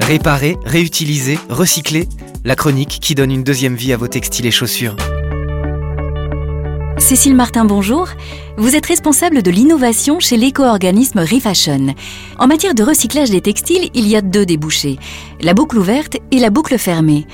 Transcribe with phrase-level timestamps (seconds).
[0.00, 2.08] Réparer, réutiliser, recycler,
[2.44, 4.96] la chronique qui donne une deuxième vie à vos textiles et chaussures.
[6.98, 8.08] Cécile Martin, bonjour.
[8.56, 11.94] Vous êtes responsable de l'innovation chez l'éco-organisme Refashion.
[12.38, 14.98] En matière de recyclage des textiles, il y a deux débouchés,
[15.40, 17.26] la boucle ouverte et la boucle fermée.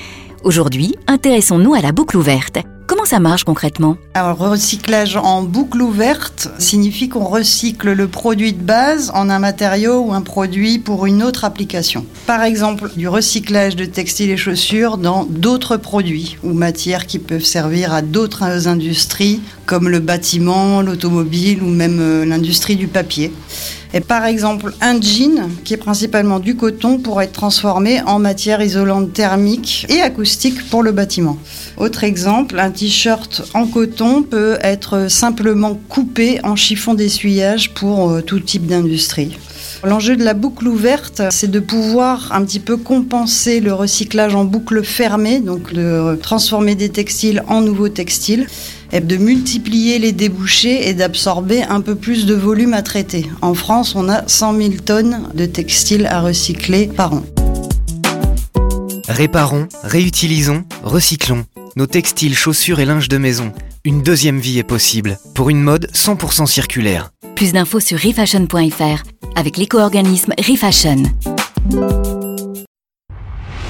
[0.43, 2.59] Aujourd'hui, intéressons-nous à la boucle ouverte.
[2.87, 8.63] Comment ça marche concrètement Alors, recyclage en boucle ouverte signifie qu'on recycle le produit de
[8.63, 12.05] base en un matériau ou un produit pour une autre application.
[12.27, 17.45] Par exemple, du recyclage de textiles et chaussures dans d'autres produits ou matières qui peuvent
[17.45, 23.33] servir à d'autres industries comme le bâtiment, l'automobile ou même euh, l'industrie du papier.
[24.01, 29.13] Par exemple, un jean, qui est principalement du coton, pourrait être transformé en matière isolante
[29.13, 31.39] thermique et acoustique pour le bâtiment.
[31.77, 38.21] Autre exemple, un t-shirt en coton peut être simplement coupé en chiffon d'essuyage pour euh,
[38.21, 39.37] tout type d'industrie.
[39.85, 44.45] L'enjeu de la boucle ouverte, c'est de pouvoir un petit peu compenser le recyclage en
[44.45, 48.47] boucle fermée, donc de transformer des textiles en nouveaux textiles
[48.93, 53.27] et de multiplier les débouchés et d'absorber un peu plus de volume à traiter.
[53.43, 57.23] En France, on a 100 000 tonnes de textiles à recycler par an.
[59.09, 61.45] Réparons, réutilisons, recyclons.
[61.77, 63.53] Nos textiles, chaussures et linge de maison.
[63.85, 67.11] Une deuxième vie est possible pour une mode 100% circulaire.
[67.35, 69.03] Plus d'infos sur refashion.fr
[69.37, 71.03] avec l'éco-organisme Refashion.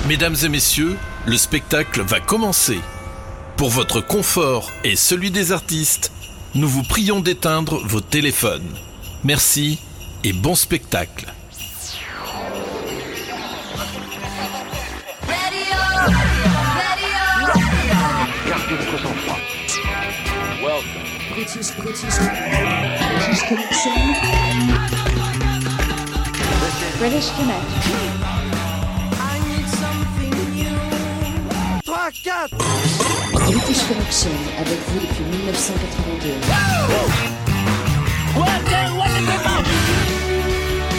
[0.07, 2.79] Mesdames et messieurs, le spectacle va commencer.
[3.57, 6.13] Pour votre confort et celui des artistes,
[6.55, 8.69] nous vous prions d'éteindre vos téléphones.
[9.23, 9.79] Merci
[10.25, 11.33] et bon spectacle.
[32.05, 32.49] British Connection.
[33.33, 36.35] British Connection avec vous depuis 1982.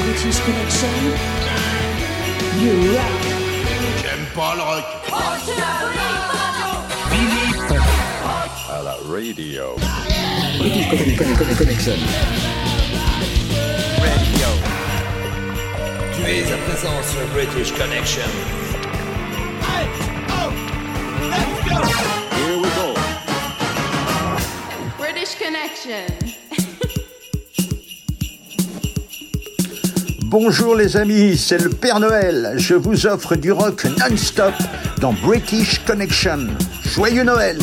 [0.03, 0.94] British Connection.
[2.59, 3.24] You rock.
[4.02, 4.85] J'aime pas le rock.
[8.68, 9.75] À la radio.
[16.16, 18.31] Tu es à présent sur British Connection.
[19.68, 20.05] Here
[30.38, 32.56] Bonjour les amis, c'est le Père Noël.
[32.58, 34.53] Je vous offre du rock non-stop
[35.00, 36.47] dans British Connection.
[36.84, 37.57] Joyeux Noël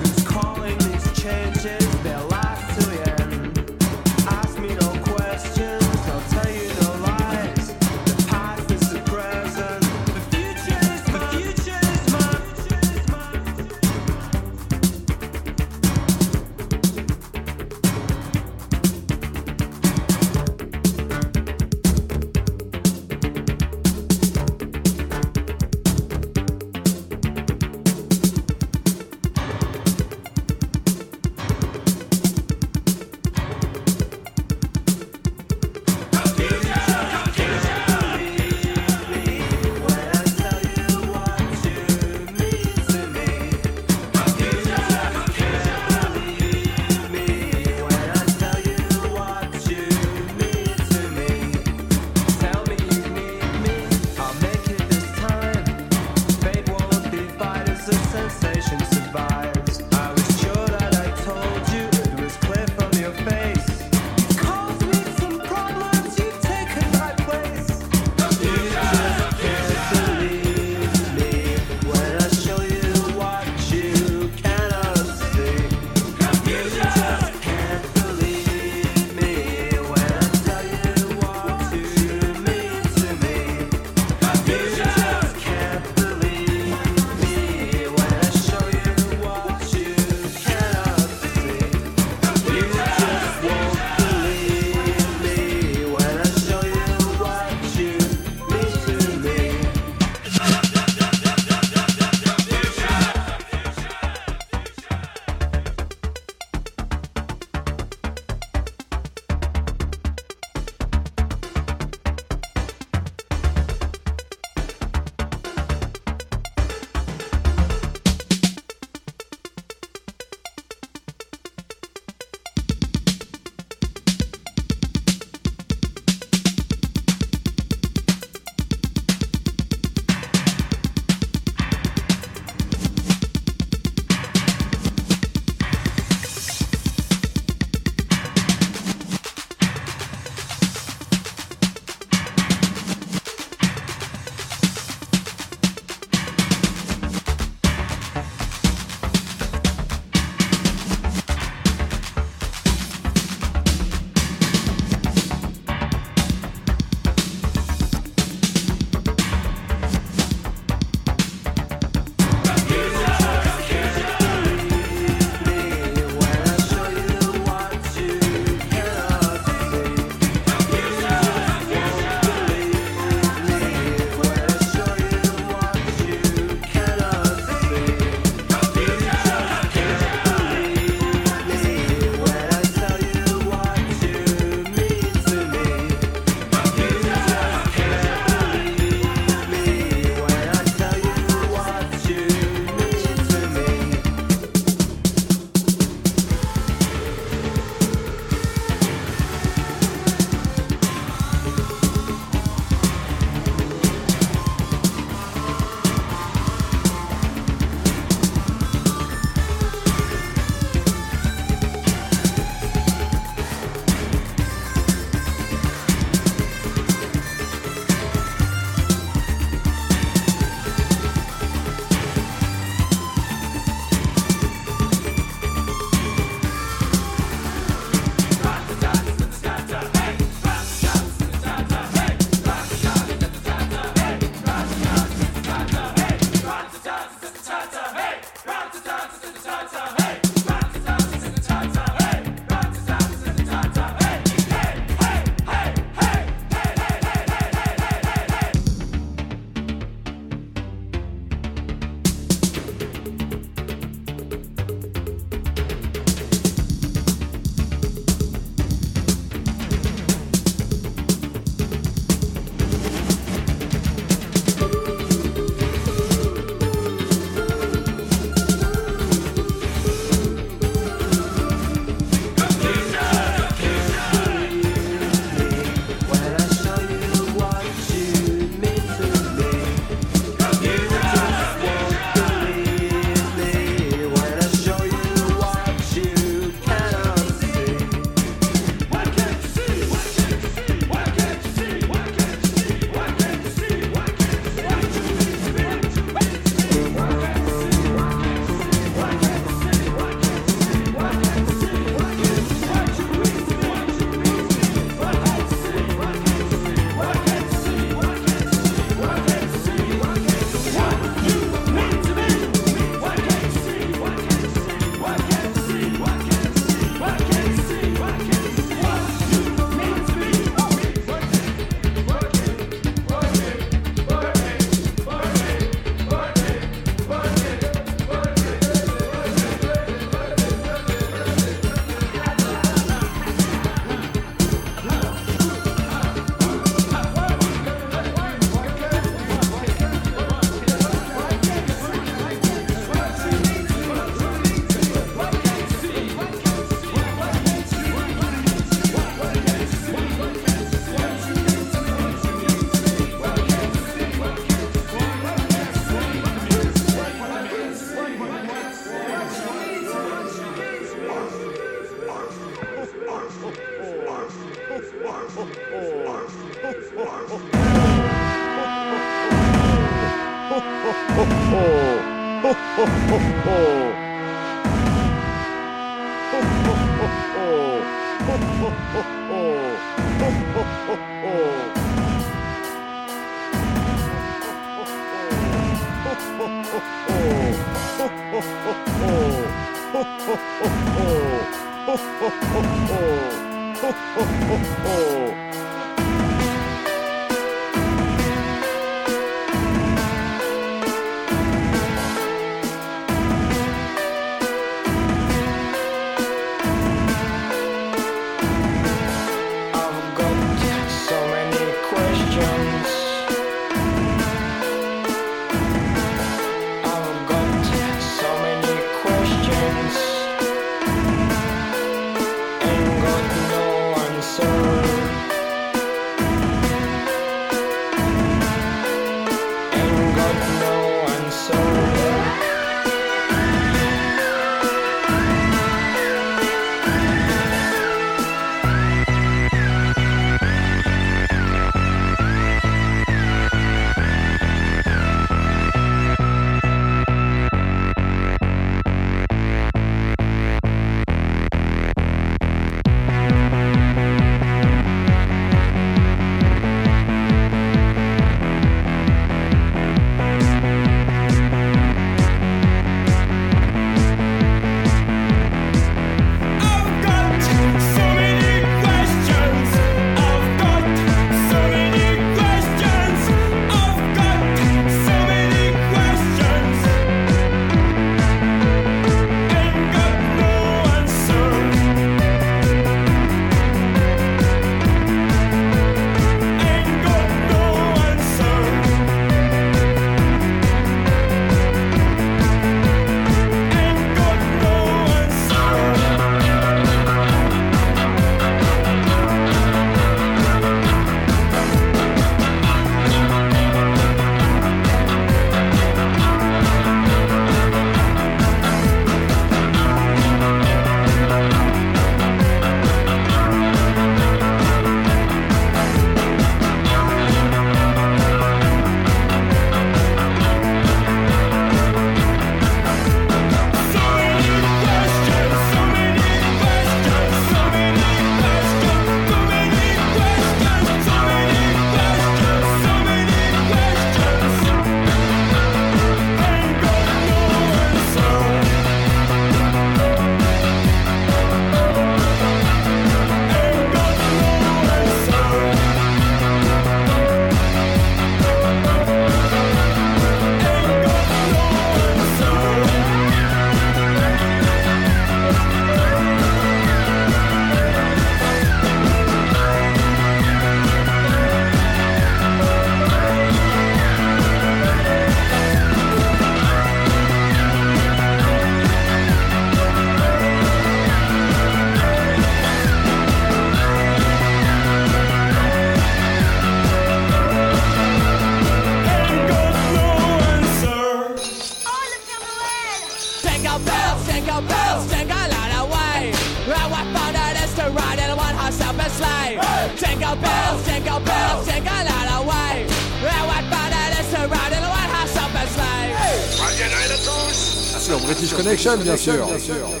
[598.96, 599.74] British Connection, bien sûr.
[599.74, 600.00] I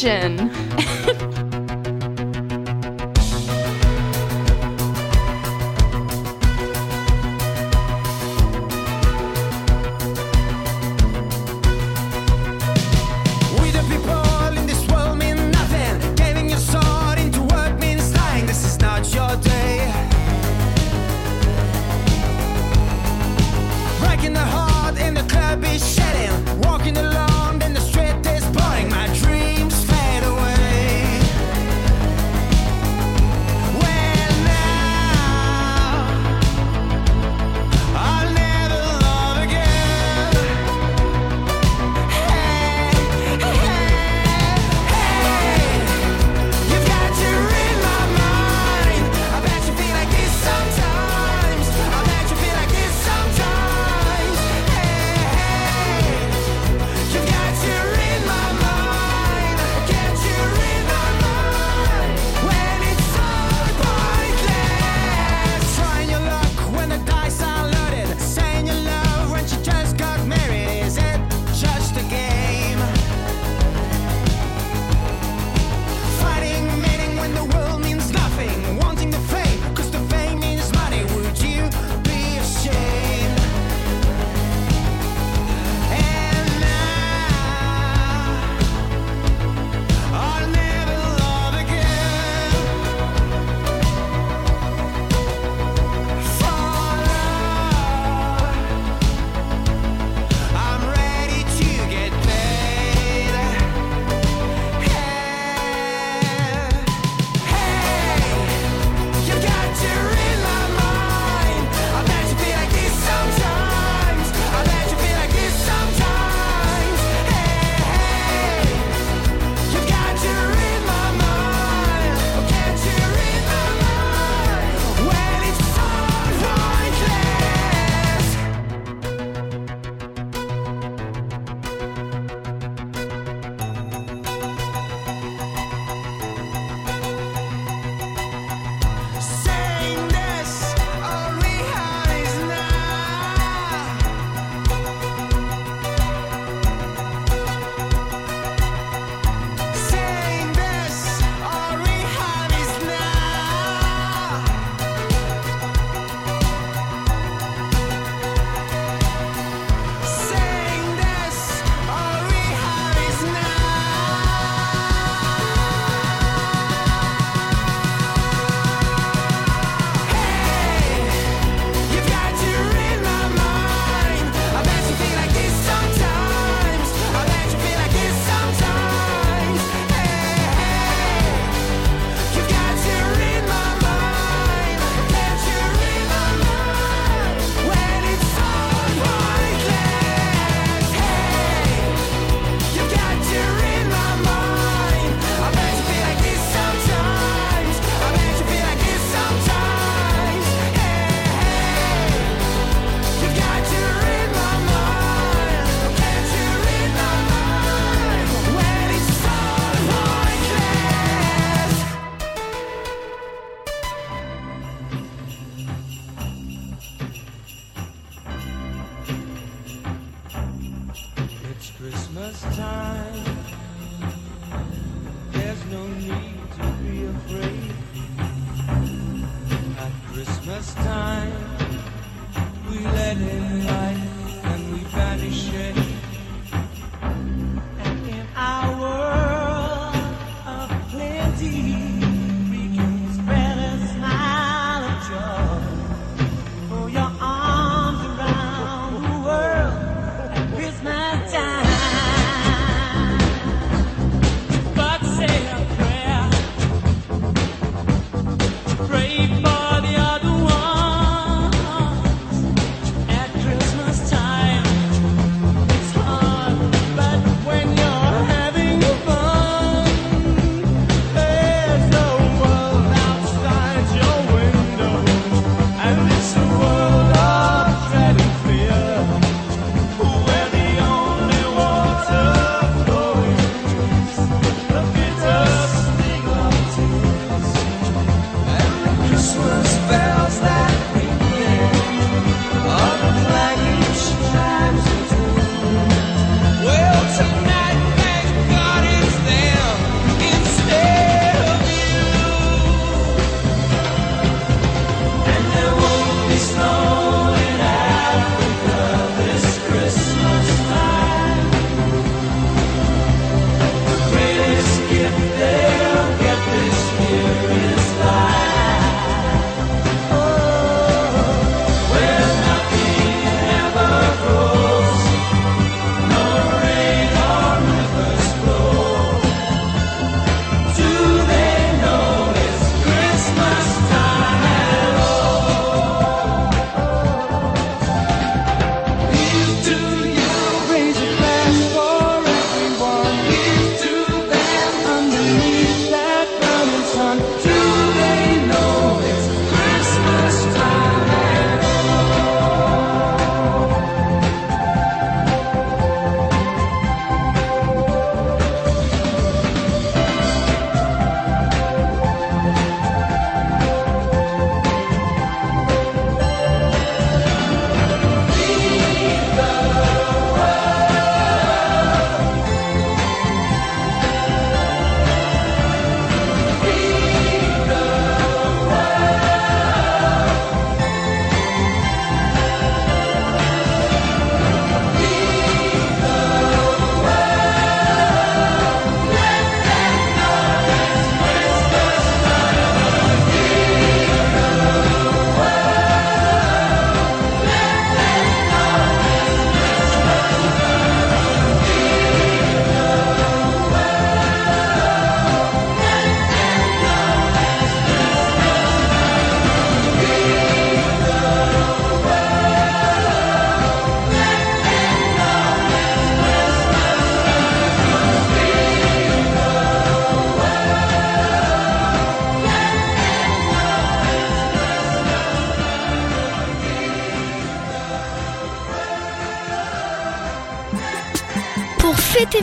[0.00, 0.67] British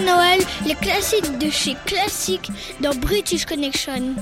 [0.06, 4.16] Noël, les classiques de chez Classique dans British Connection.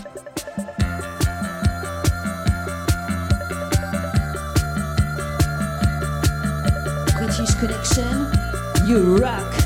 [7.18, 8.32] British Connection,
[8.88, 9.63] you rock.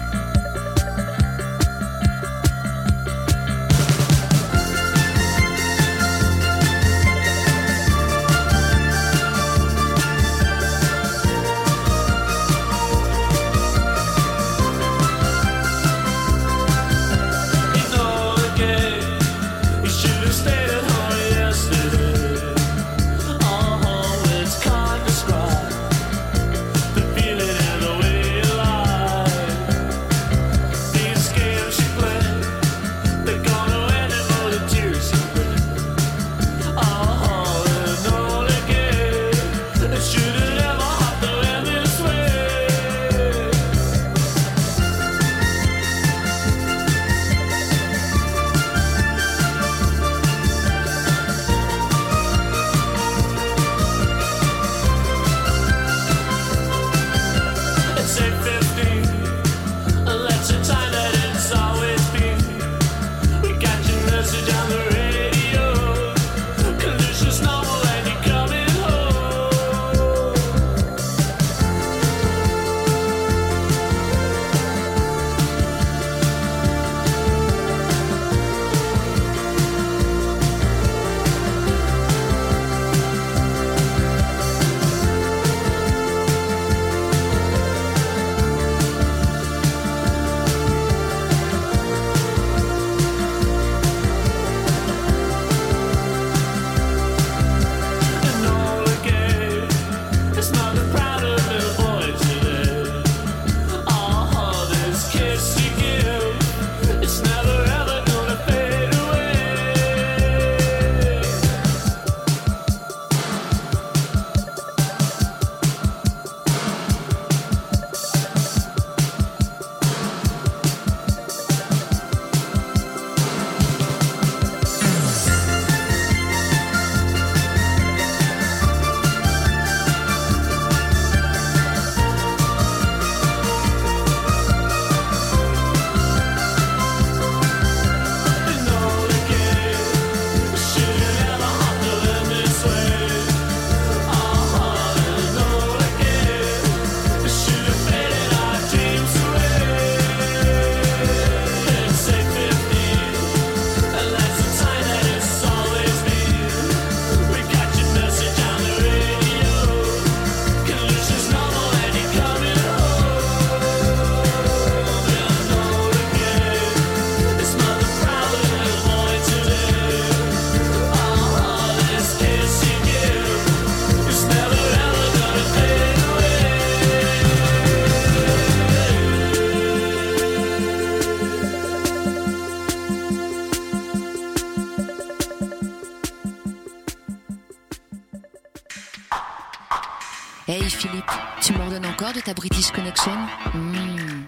[192.00, 193.12] Encore de ta British Connection
[193.54, 194.26] Hmm.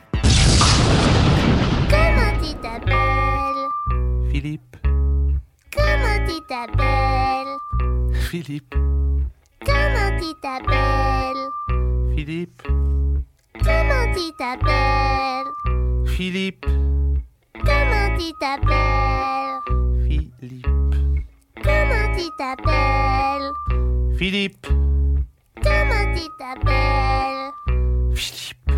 [1.89, 3.67] Comment tu t'appelles?
[4.31, 4.75] Philippe,
[5.75, 7.57] Comment tu t'appelles?
[8.29, 8.75] Philippe,
[9.65, 11.49] Comment tu t'appelles?
[12.15, 12.61] Philippe,
[13.63, 15.51] Comment tu t'appelles?
[16.07, 16.65] Philippe,
[17.65, 19.61] Comment tu t'appelles?
[20.07, 20.73] Philippe,
[21.63, 23.51] Comment tu t'appelles?
[24.17, 24.67] Philippe,
[25.63, 27.38] Comment tu t'appelles?
[28.19, 28.71] Philippe,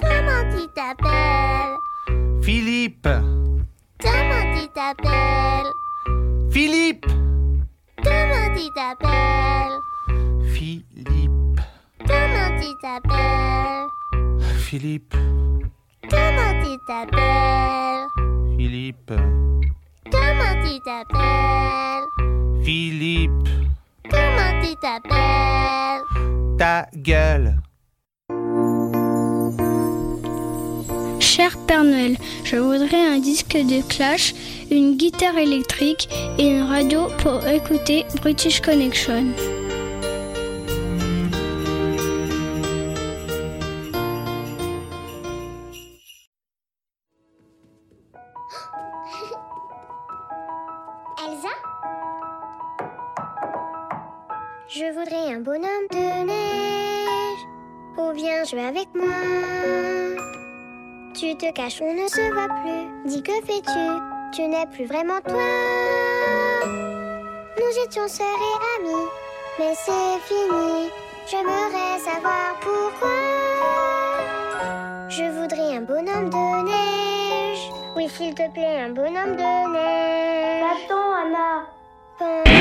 [0.00, 1.76] Comment tu t'appelles?
[2.42, 3.06] Philippe,
[4.00, 5.72] Comment tu t'appelles?
[6.50, 7.04] Philippe,
[8.02, 9.78] Comment tu t'appelles?
[10.54, 11.60] Philippe,
[12.08, 13.88] Comment tu t'appelles?
[14.56, 15.14] Philippe,
[16.08, 18.08] Comment tu t'appelles?
[18.56, 19.12] Philippe,
[20.10, 22.64] Comment tu t'appelles?
[22.64, 23.48] Philippe,
[24.10, 26.56] Comment tu t'appelles?
[26.56, 27.60] Ta gueule.
[31.36, 34.32] Cher Père Noël, je voudrais un disque de Clash,
[34.70, 39.26] une guitare électrique et une radio pour écouter British Connection.
[51.22, 51.52] Elsa?
[54.68, 57.44] Je voudrais un bonhomme de neige
[57.94, 59.75] pour bien jouer avec moi.
[61.18, 63.10] Tu te caches, on ne se voit plus.
[63.10, 64.34] Dis que fais-tu?
[64.34, 65.40] Tu n'es plus vraiment toi.
[67.56, 69.06] Nous étions sœurs et amis,
[69.58, 70.90] mais c'est fini.
[71.26, 73.08] J'aimerais savoir pourquoi.
[75.08, 77.70] Je voudrais un bonhomme de neige.
[77.96, 80.64] Oui, s'il te plaît, un bonhomme de neige.
[80.84, 82.55] Attends, Anna.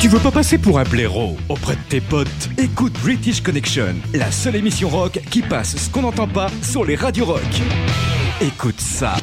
[0.00, 4.30] Tu veux pas passer pour un blaireau auprès de tes potes, écoute British Connection, la
[4.30, 7.42] seule émission rock qui passe ce qu'on n'entend pas sur les radios rock.
[8.40, 9.16] Écoute ça.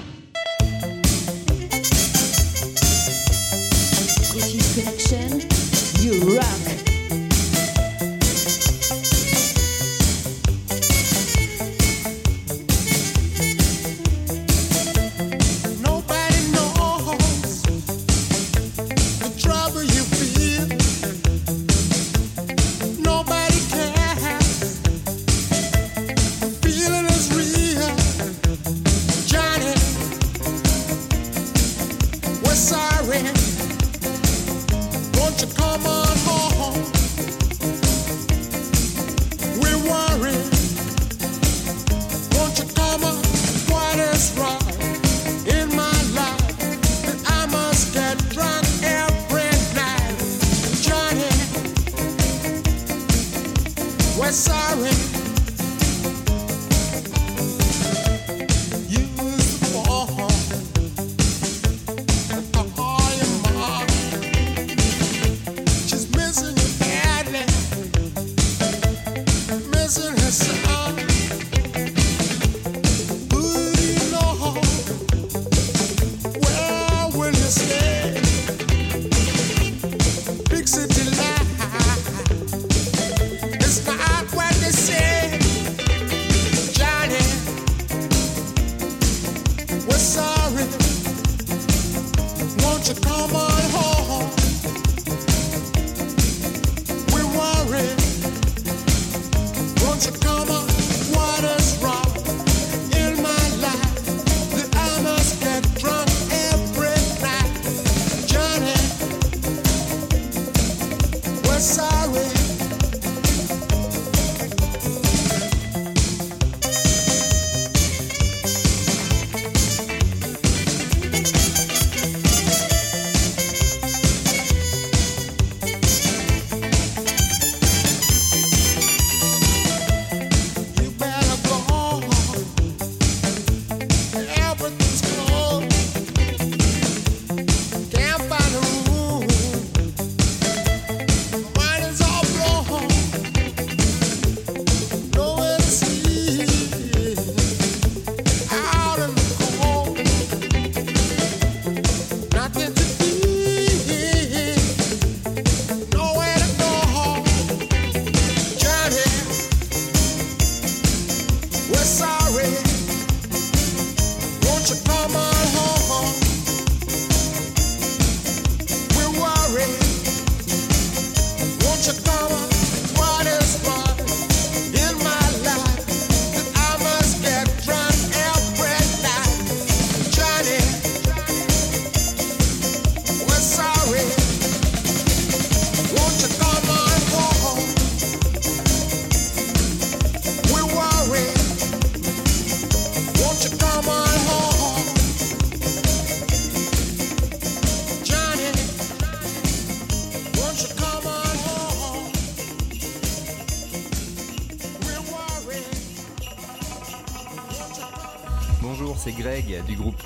[111.60, 112.45] Sorry.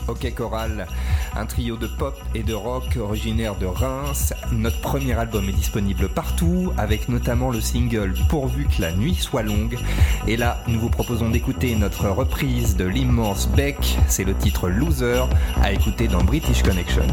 [0.09, 0.87] Hockey Choral,
[1.35, 4.33] un trio de pop et de rock originaire de Reims.
[4.51, 9.43] Notre premier album est disponible partout, avec notamment le single Pourvu que la nuit soit
[9.43, 9.77] longue.
[10.27, 15.23] Et là, nous vous proposons d'écouter notre reprise de l'immense Beck, c'est le titre Loser,
[15.61, 17.05] à écouter dans British Connection.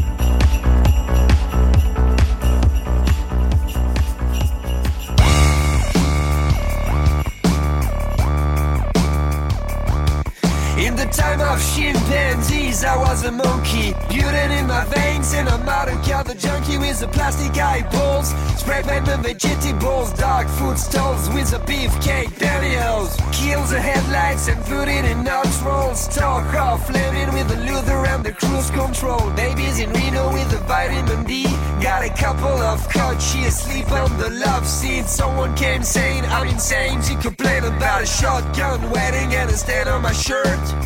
[13.17, 13.93] Was a monkey.
[14.11, 18.29] Butane in my veins, and I'm out and the junkie with the plastic eyeballs.
[18.61, 23.17] Spray paint and vegetables, dog food stalls with a beefcake pantyhose.
[23.33, 26.09] Kill the headlights and food in nuts rolls.
[26.09, 29.31] Talk off, landing with the Luther and the cruise control.
[29.31, 31.45] Babies in Reno with the vitamin D.
[31.81, 35.07] Got a couple of coaches asleep on the love seat.
[35.07, 37.01] Someone came saying I'm insane.
[37.03, 40.86] She complained about a shotgun wedding and a stain on my shirt.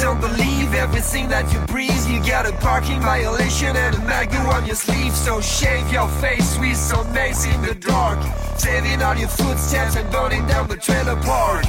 [0.00, 2.06] Don't believe everything that you breathe.
[2.08, 5.12] You got a parking violation and a magoo on your sleeve.
[5.12, 8.18] So shave your face with some mace in the dark.
[8.58, 11.66] Saving all your footsteps and burning down the trailer park.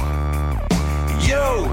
[1.28, 1.68] Yo,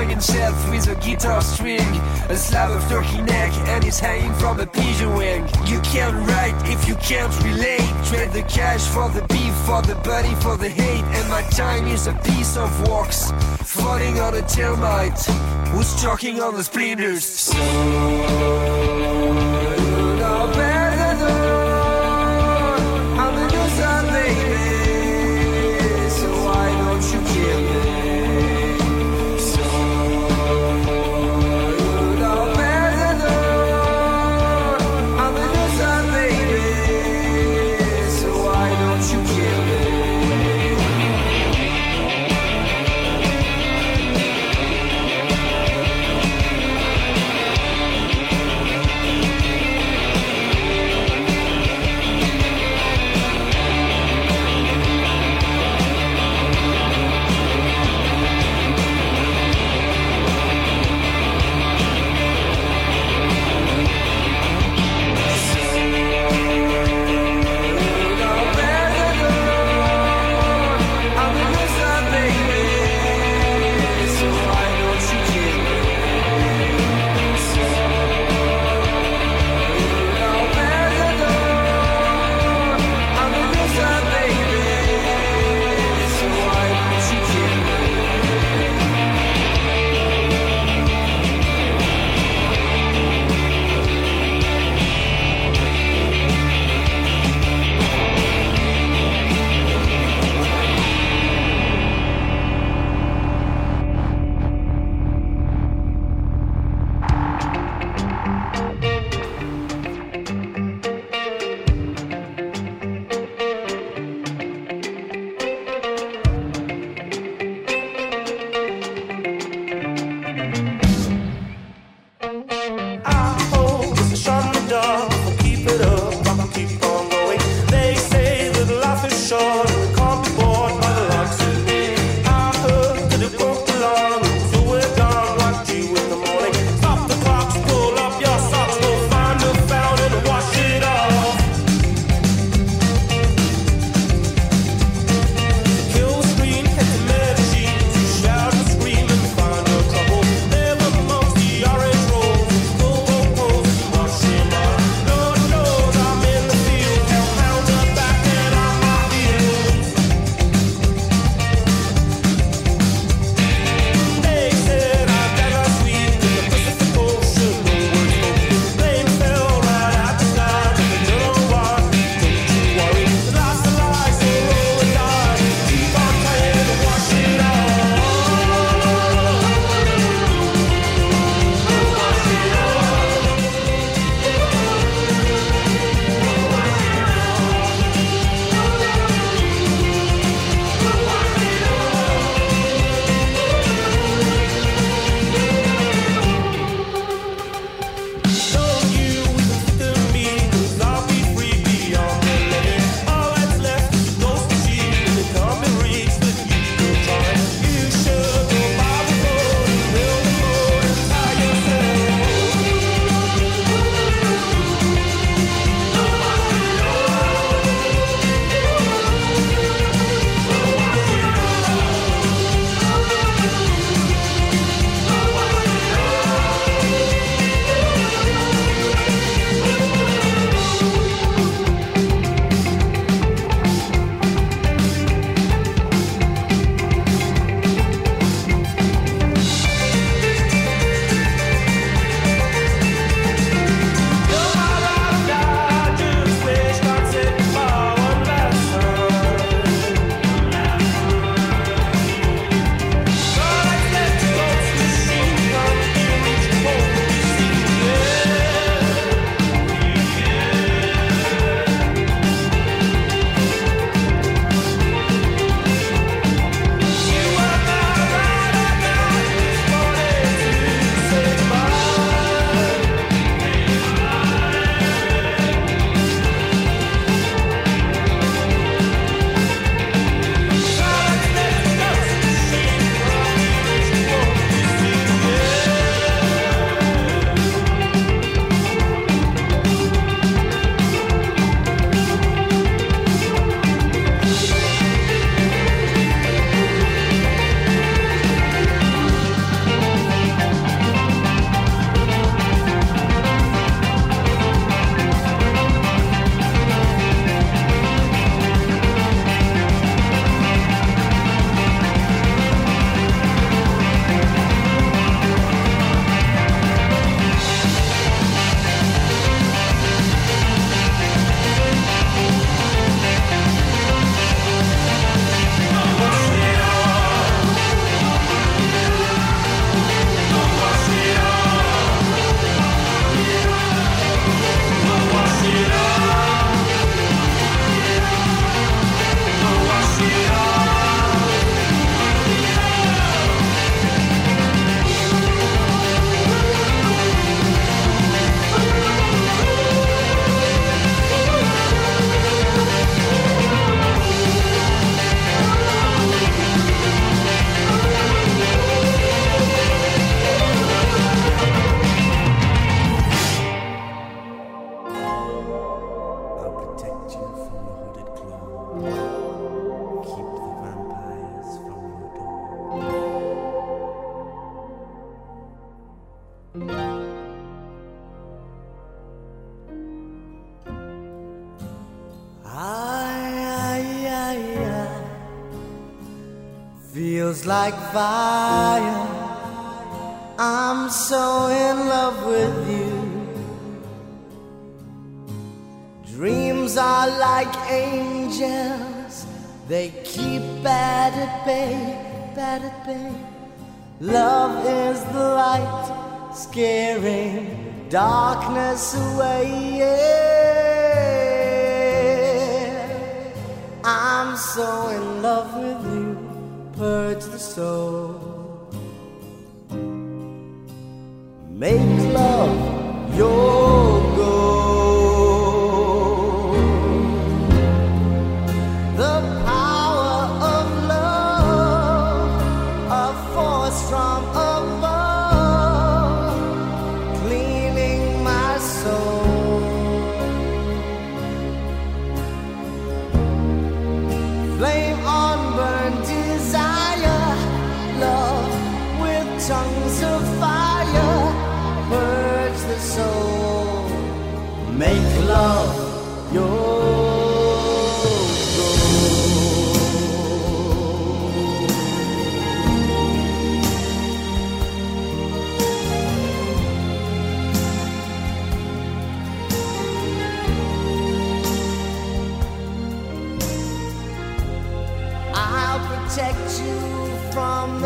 [0.00, 1.86] Hung himself with a guitar string,
[2.30, 5.46] a slab of turkey neck, and he's hanging from a pigeon wing.
[5.66, 7.84] You can't write if you can't relate.
[8.06, 11.04] Trade the cash for the beef, for the buddy, for the hate.
[11.04, 13.30] And my time is a piece of wax,
[13.60, 15.22] floating on a termite,
[15.68, 17.22] who's choking on the splinters.
[17.22, 18.79] So,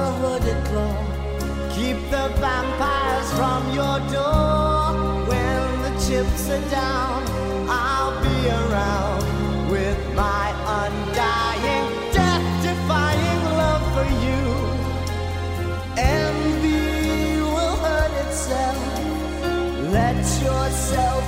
[0.05, 0.97] your hooded claw.
[1.77, 4.83] Keep the vampires from your door.
[5.31, 7.21] When the chips are down,
[7.69, 9.25] I'll be around
[9.75, 10.47] with my
[10.83, 11.87] undying,
[12.19, 14.43] death defying love for you.
[15.97, 18.79] Envy will hurt itself.
[19.99, 21.24] Let yourself.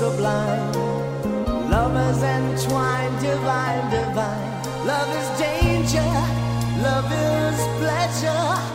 [0.00, 0.72] sublime.
[1.68, 4.50] Lovers entwined, divine, divine.
[4.86, 6.10] Love is danger,
[6.80, 8.69] love is pleasure.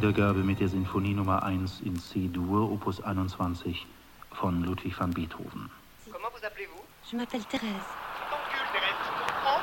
[0.00, 3.86] Konzertwiedergabe mit der Sinfonie Nummer 1 in C-Dur, Opus 21
[4.32, 5.70] von Ludwig van Beethoven.
[6.10, 7.86] Comment vous appelez-vous Je m'appelle Thérèse.
[8.28, 8.98] T'encules, Thérèse.
[9.06, 9.60] Tu comprends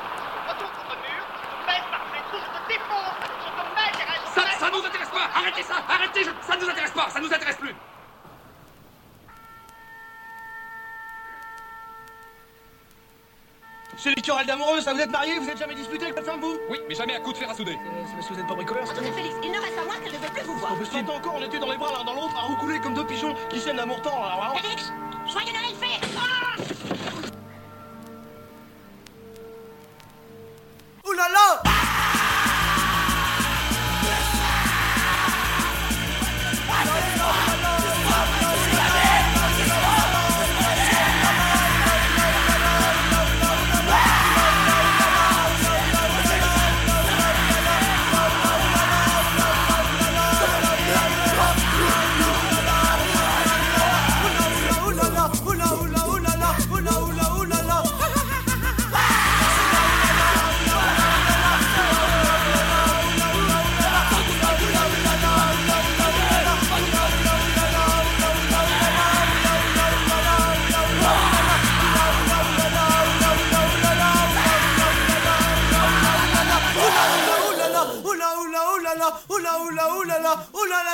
[0.48, 3.92] Retourne contre le mur, je te baisse par les je te défonce Je te mets,
[3.92, 7.20] Thérèse Ça, ça nous intéresse pas Arrêtez ça Arrêtez je- Ça nous intéresse pas Ça
[7.20, 7.74] nous intéresse plus
[14.02, 16.40] C'est les querelles d'amoureux, ça vous êtes mariés, vous êtes jamais disputé avec votre femme,
[16.40, 16.58] vous?
[16.68, 17.78] Oui, mais jamais à coup de fer à souder.
[18.04, 19.12] C'est parce que vous êtes pas bricoleur, c'est tout.
[19.14, 20.72] Félix, il ne reste à moi qu'elle ne veut plus vous voir.
[20.72, 23.06] On peut encore, on était dans les bras l'un dans l'autre, à roucouler comme deux
[23.06, 24.24] pigeons qui s'aiment d'amour tendre.
[24.24, 24.58] Alors, alors...
[24.58, 24.90] Félix,
[25.32, 26.41] Noël fait Ouh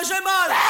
[0.00, 0.67] Benjamin!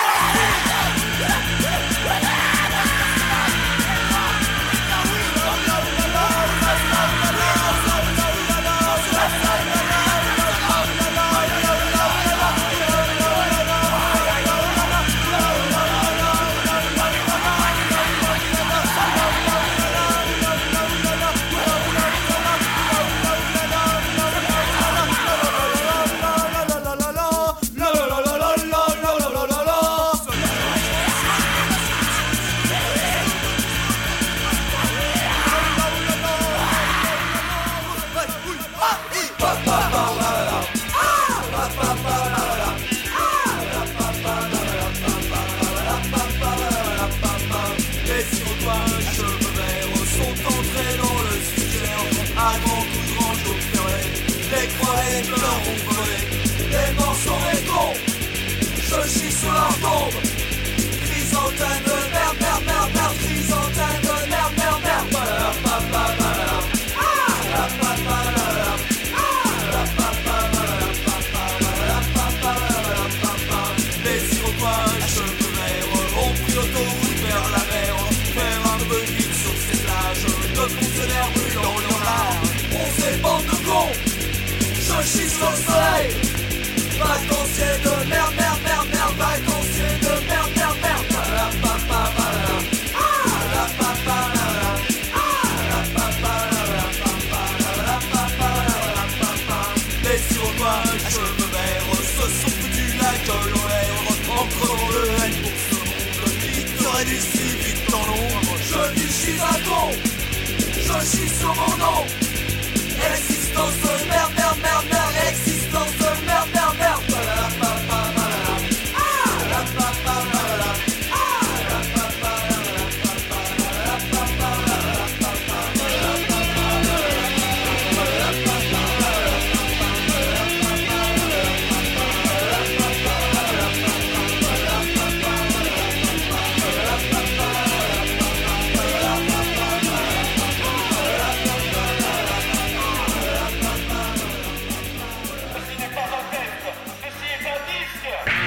[109.28, 112.27] Suis Je chie sur mon nom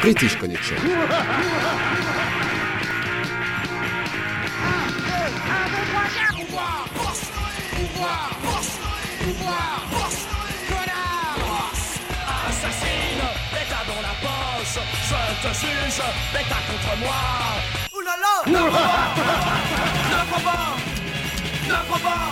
[0.01, 0.77] British Connection.
[12.47, 16.01] Assassine, l'état dans la poche Je te juge,
[16.33, 17.21] l'état contre moi
[17.93, 20.75] Ouh là là Ne Ne pas
[21.67, 22.31] Ne pas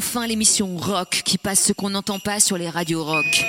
[0.00, 3.44] enfin l'émission rock qui passe ce qu'on n'entend pas sur les radios rock.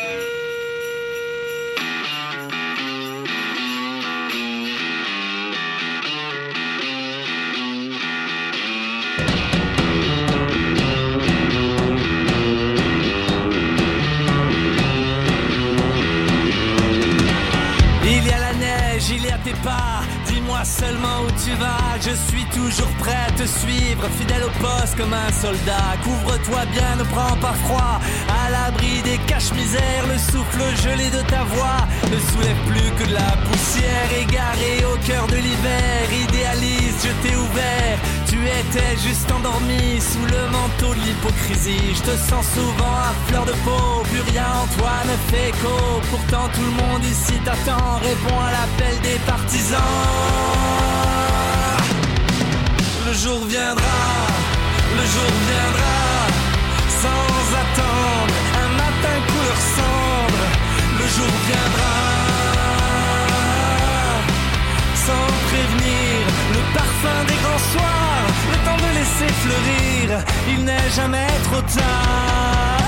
[25.02, 25.98] comme un soldat.
[26.04, 28.00] Couvre-toi bien, ne prends pas froid.
[28.30, 31.82] À l'abri des caches-misères, le souffle gelé de ta voix
[32.12, 36.02] ne soulève plus que de la poussière égarée au cœur de l'hiver.
[36.26, 37.98] Idéaliste, je t'ai ouvert.
[38.28, 41.96] Tu étais juste endormi sous le manteau de l'hypocrisie.
[41.96, 44.04] Je te sens souvent à fleur de peau.
[44.12, 45.78] Plus rien en toi ne fait écho.
[46.12, 47.98] Pourtant, tout le monde ici t'attend.
[48.10, 49.80] Réponds à l'appel des partisans.
[53.08, 54.31] Le jour viendra
[54.98, 56.02] le jour viendra
[57.04, 60.46] sans attendre, un matin couleur cendre,
[61.00, 61.96] le jour viendra
[65.06, 66.20] sans prévenir,
[66.56, 72.81] le parfum des grands soirs, le temps de laisser fleurir, il n'est jamais trop tard.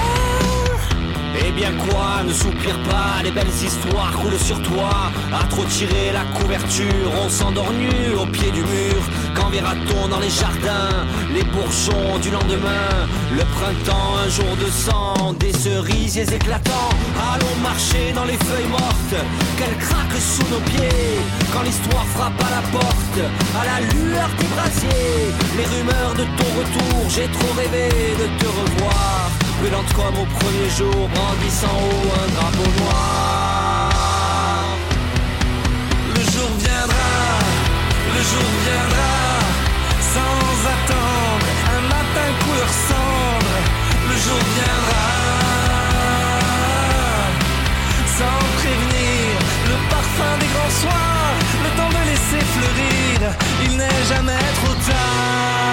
[1.46, 5.12] Eh bien quoi, ne soupire pas, les belles histoires coulent sur toi.
[5.34, 9.02] À trop tirer la couverture, on s'endort nu au pied du mur.
[9.36, 12.88] Quand verra-t-on dans les jardins les bourgeons du lendemain?
[13.32, 16.94] Le printemps, un jour de sang, des cerisiers éclatants.
[17.34, 19.16] Allons marcher dans les feuilles mortes,
[19.58, 21.20] qu'elles craquent sous nos pieds.
[21.52, 23.20] Quand l'histoire frappe à la porte,
[23.60, 25.34] à la lueur des brasiers.
[25.58, 27.89] Les rumeurs de ton retour, j'ai trop rêvé
[28.22, 29.22] de te revoir.
[29.64, 33.89] Brûlante comme au premier jour, brandissant haut un drapeau noir.
[36.14, 37.14] Le jour viendra,
[38.14, 39.14] le jour viendra,
[40.16, 41.47] sans attendre,
[41.78, 43.55] un matin couleur cendre.
[44.09, 45.07] Le jour viendra,
[48.18, 49.32] sans prévenir,
[49.70, 53.16] le parfum des grands soirs, le temps de laisser fleurir,
[53.64, 55.72] il n'est jamais trop tard.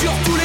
[0.00, 0.37] Allez,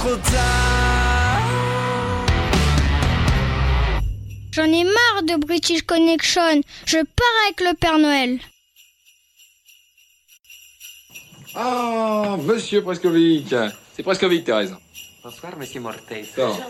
[0.00, 1.42] trop tard.
[4.52, 6.62] J'en ai marre de British Connection.
[6.86, 8.38] Je pars avec le Père Noël.
[11.54, 13.54] Ah, monsieur Prescovic.
[13.94, 14.74] C'est Prescovic, Thérèse.
[15.22, 16.24] Bonsoir, monsieur Mortez.
[16.34, 16.64] Bonjour,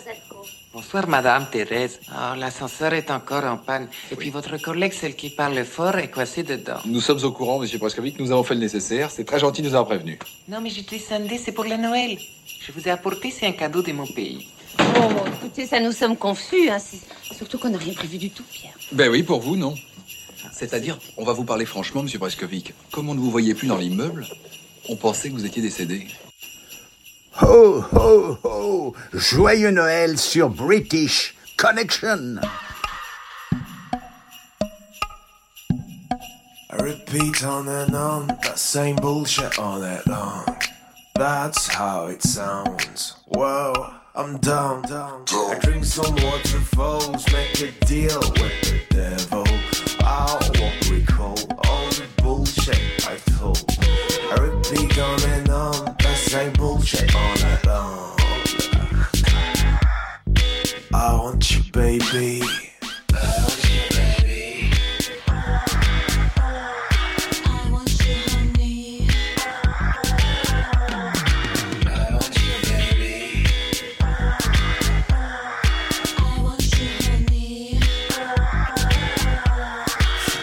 [0.72, 1.98] Bonsoir, madame Thérèse.
[2.12, 3.88] Oh, l'ascenseur est encore en panne.
[4.12, 6.78] Et puis votre collègue, celle qui parle fort, est coincée dedans.
[6.84, 8.20] Nous sommes au courant, monsieur Prescovic.
[8.20, 9.10] Nous avons fait le nécessaire.
[9.10, 10.20] C'est très gentil de nous avoir prévenus.
[10.46, 12.16] Non, mais je descendais, c'est pour la Noël.
[12.60, 14.46] Je vous ai apporté, c'est un cadeau de mon pays.
[14.78, 16.78] Oh, écoutez, ça nous sommes confus, hein.
[17.32, 18.74] Surtout qu'on n'a rien prévu du tout, Pierre.
[18.92, 19.74] Ben oui, pour vous, non.
[20.52, 22.74] C'est-à-dire, on va vous parler franchement, monsieur Prescovic.
[22.92, 24.24] Comme on ne vous voyait plus dans l'immeuble,
[24.88, 26.06] on pensait que vous étiez décédé.
[27.40, 32.38] Ho, ho, ho Joyeux Noël sur British Connection
[36.70, 40.44] I repeat on and on that same bullshit all night long.
[41.14, 43.16] That's how it sounds.
[43.26, 43.72] Whoa,
[44.14, 44.84] I'm down.
[44.92, 49.44] I drink some waterfalls, make a deal with the devil.
[50.00, 53.64] I won't recall all the bullshit I told.
[54.30, 55.99] I repeat on and on
[56.30, 58.16] that same bullshit all night long.
[60.92, 62.42] I want you, baby.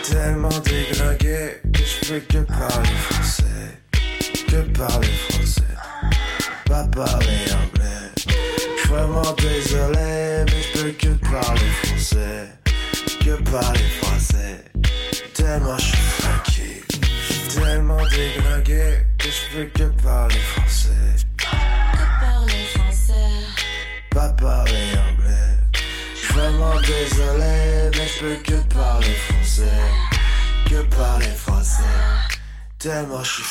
[0.09, 3.79] Tellement déglingué que je fais que parler français.
[4.47, 5.36] Que parler français.
[6.68, 8.11] Pas parler anglais.
[8.18, 12.49] Je suis vraiment désolé, mais je peux que parler français.
[13.22, 14.65] Que parler français.
[15.34, 16.84] Tellement je suis funky.
[16.91, 20.89] Je suis tellement déglingué que je fais que parler français.
[22.20, 23.13] parler français.
[24.11, 25.57] Pas parler anglais.
[26.15, 29.82] Je suis vraiment désolé, mais je peux que parler français.
[30.70, 31.84] Que parler français.
[32.78, 33.43] Tellement je suis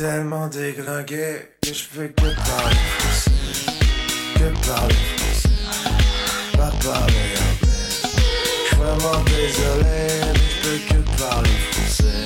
[0.00, 3.30] tellement déglingué que je fais que parler français.
[4.34, 5.50] Que parler français.
[6.56, 7.92] Pas parler anglais.
[8.78, 10.00] Vraiment désolé,
[10.32, 12.24] mais je peux que parler français.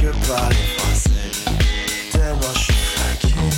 [0.00, 1.28] Que parler français.
[2.10, 3.48] Tellement je suis fatigué.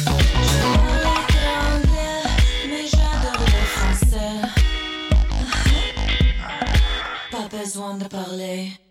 [2.68, 4.38] Mais j'adore le français.
[7.30, 8.89] Pas besoin de parler.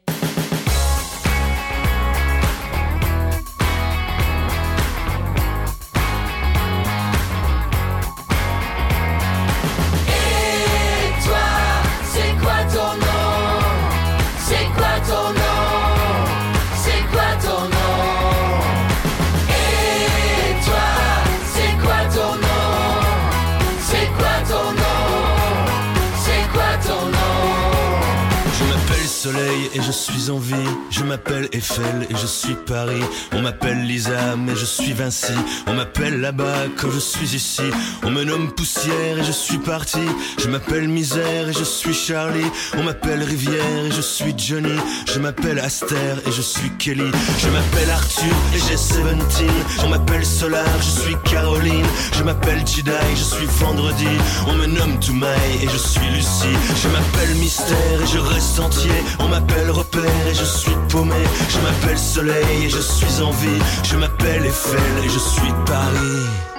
[29.31, 30.55] M'appelle Et je suis en vie.
[30.89, 33.03] Je m'appelle Eiffel et je suis Paris.
[33.33, 35.33] On m'appelle Lisa mais je suis Vinci.
[35.67, 37.63] On m'appelle là-bas quand je suis ici.
[38.03, 40.05] On me nomme Poussière et je suis parti.
[40.39, 42.49] Je m'appelle Misère et je suis Charlie.
[42.77, 44.77] On m'appelle Rivière et je suis Johnny.
[45.07, 47.11] Je m'appelle Aster et je suis Kelly.
[47.39, 48.99] Je m'appelle Arthur et j'ai 17.
[49.83, 51.85] On m'appelle Solar, je suis Caroline.
[52.13, 54.07] Je m'appelle Jedi, je suis Vendredi.
[54.47, 56.57] On me nomme Toumaï et je suis Lucie.
[56.81, 58.91] Je m'appelle Mystère et je reste entier.
[59.69, 61.15] Repère et je suis paumé.
[61.49, 63.59] Je m'appelle Soleil et je suis en vie.
[63.83, 66.58] Je m'appelle Eiffel et je suis Paris.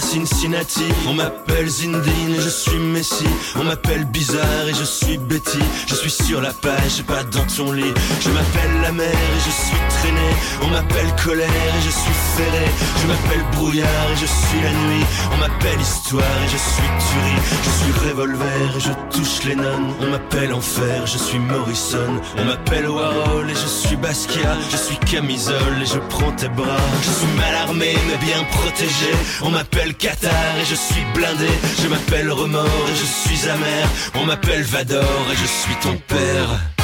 [0.00, 0.84] Cincinnati.
[1.08, 3.26] On m'appelle Zindine et je suis Messi.
[3.56, 5.58] On m'appelle Bizarre et je suis Betty.
[5.86, 7.94] Je suis sur la page, pas dans ton lit.
[8.20, 10.30] Je m'appelle la mer et je suis traîné.
[10.62, 12.66] On m'appelle Colère et je suis ferré.
[13.02, 15.04] Je m'appelle Brouillard et je suis la nuit.
[15.32, 17.42] On m'appelle Histoire et je suis Tuerie.
[17.64, 19.94] Je suis Revolver et je touche les nonnes.
[20.00, 22.20] On m'appelle Enfer, je suis Morrison.
[22.38, 24.56] On m'appelle Warhol et je suis Basquiat.
[24.70, 26.88] Je suis Camisole et je prends tes bras.
[27.02, 29.10] Je suis mal armé mais bien protégé.
[29.42, 31.48] On m'appelle Qatar et je suis blindé.
[31.82, 33.88] Je m'appelle Remords et je suis amer.
[34.14, 36.79] On m'appelle Vador et je suis ton père.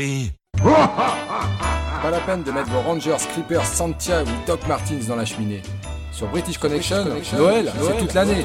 [0.00, 0.32] Paris.
[2.02, 5.62] Pas la peine de mettre vos Rangers, Creepers, Santia ou Doc Martins dans la cheminée.
[6.12, 7.04] Sur British Connection,
[7.36, 8.44] Noël, c'est toute l'année.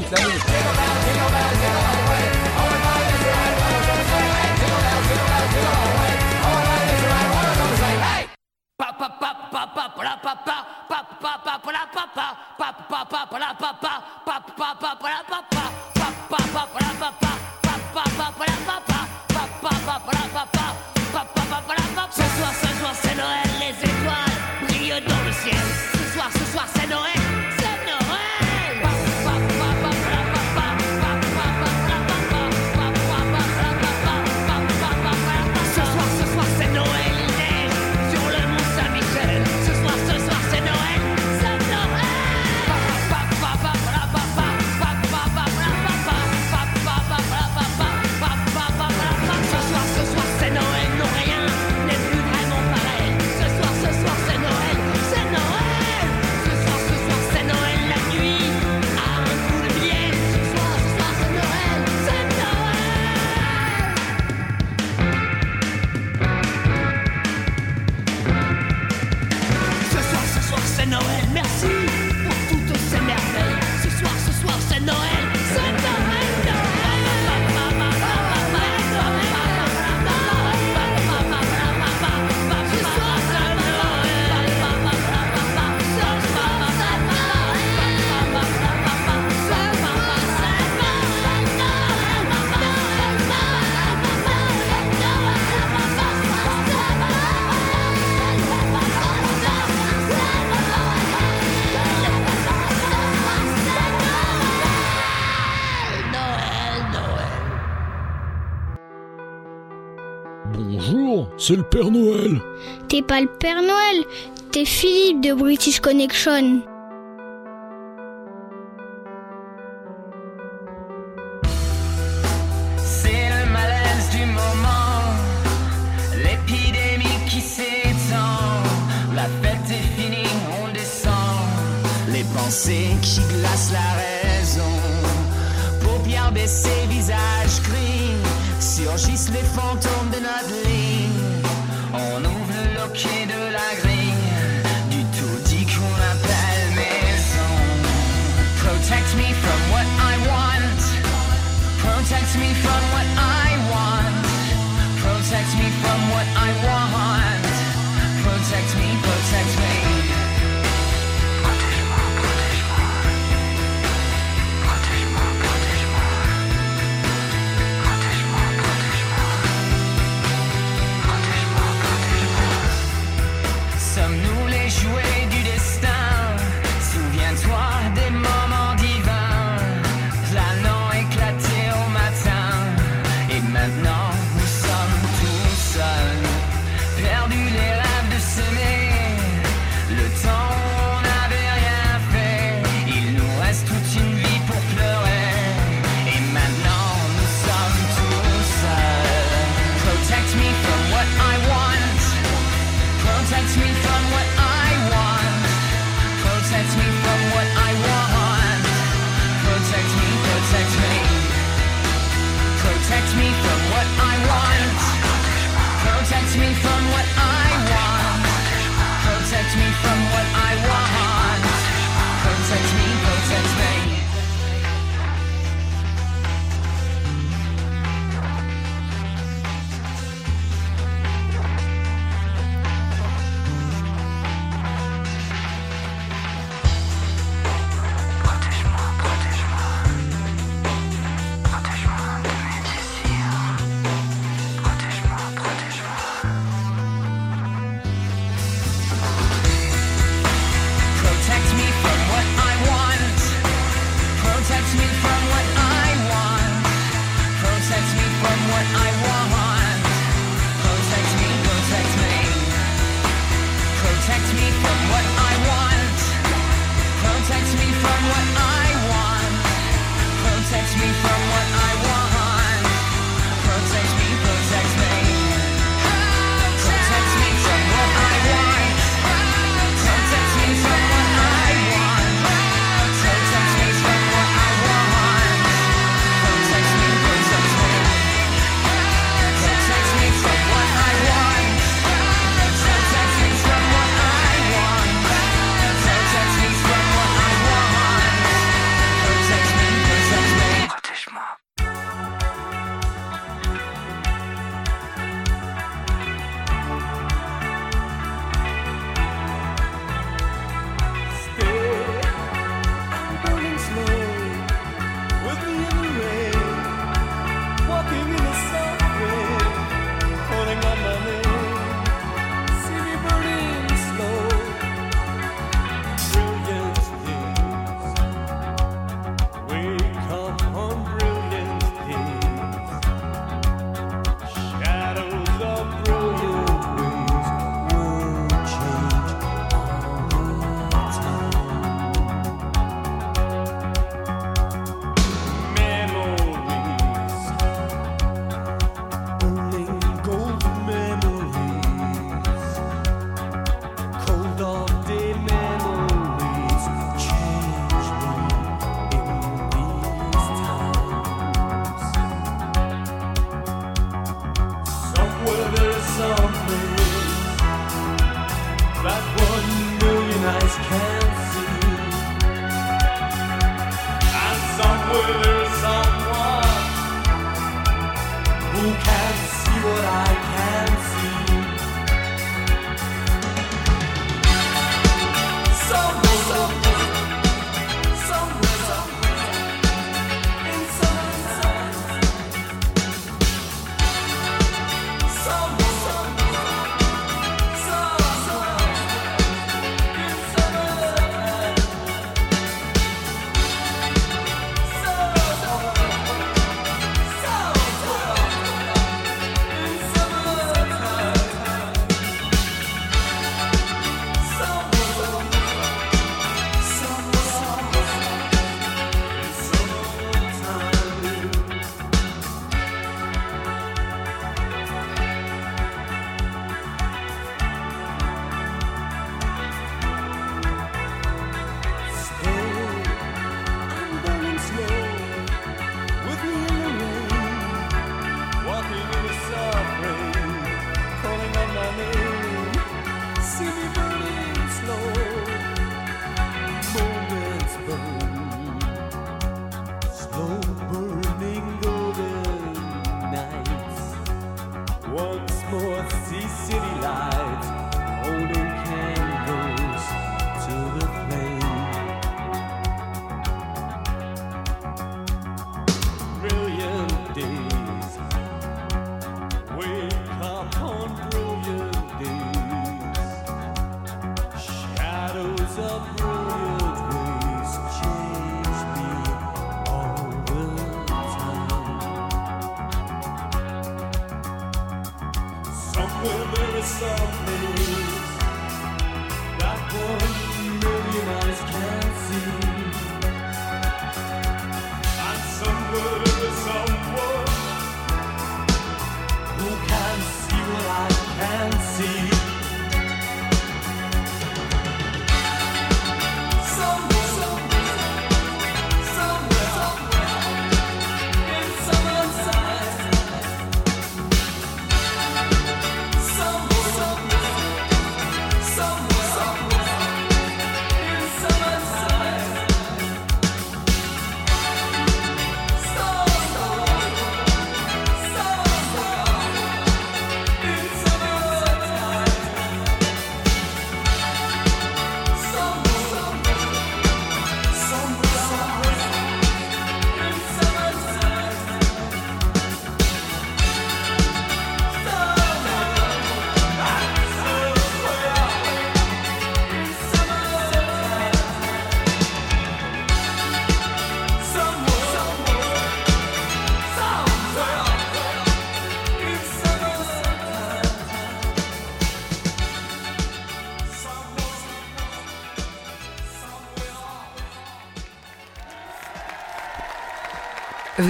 [111.47, 112.41] C'est le Père Noël.
[112.88, 114.03] T'es pas le Père Noël,
[114.51, 116.63] t'es Philippe de British Connection.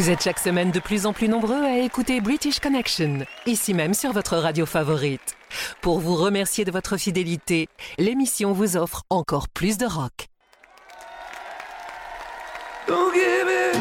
[0.06, 3.96] Vous êtes chaque semaine de plus en plus nombreux à écouter British Connection, ici même
[3.96, 5.36] sur votre radio favorite.
[5.82, 7.68] Pour vous remercier de votre fidélité,
[7.98, 10.28] l'émission vous offre encore plus de rock.
[12.88, 13.80] Don't give it.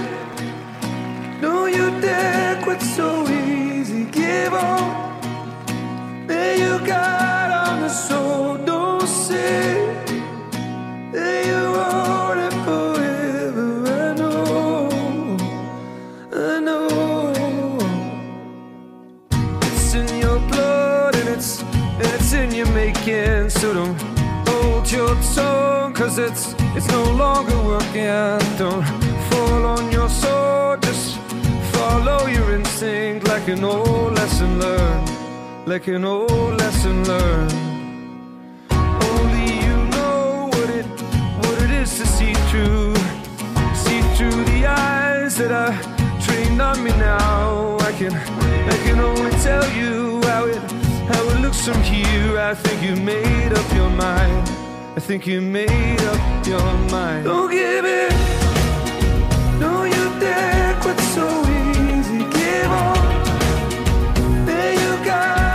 [1.42, 4.06] Don't you dare quit so easy.
[4.10, 6.26] Give on.
[6.26, 8.56] There you got on the soul.
[8.64, 9.94] Don't say
[11.12, 11.63] you
[23.74, 24.00] don't
[24.48, 28.06] hold your tongue, cause it's it's no longer working.
[28.56, 28.84] Don't
[29.28, 31.18] fall on your sword, just
[31.74, 35.10] follow your instinct like an old lesson learned.
[35.66, 37.52] Like an old lesson learned.
[39.10, 40.86] Only you know what it
[41.42, 42.94] what it is to see through.
[43.82, 45.74] See through the eyes that are
[46.22, 47.76] trained on me now.
[47.80, 52.38] I can I can only tell you how it how it looks from here.
[52.38, 54.48] I think you made up your mind.
[54.96, 57.24] I think you made up your mind.
[57.24, 58.10] Don't give in.
[59.60, 61.26] Don't you dare quit so
[61.60, 62.18] easy.
[62.18, 64.46] Give on.
[64.46, 65.53] There you got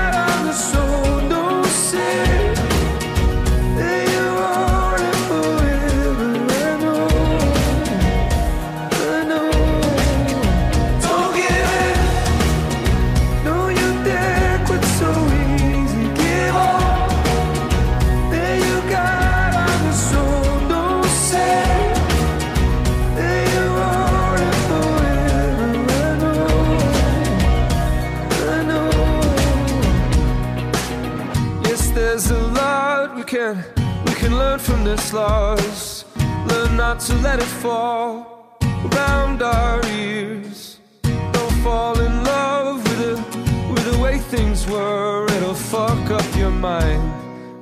[34.89, 36.05] this loss.
[36.47, 38.57] Learn not to let it fall
[38.87, 40.79] around our ears.
[41.03, 43.15] Don't fall in love with the,
[43.71, 45.27] with the way things were.
[45.37, 47.05] It'll fuck up your mind.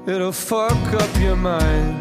[0.08, 1.96] It'll fuck up your mind.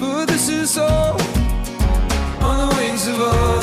[0.00, 1.20] But this is all
[2.46, 3.61] on the wings of us.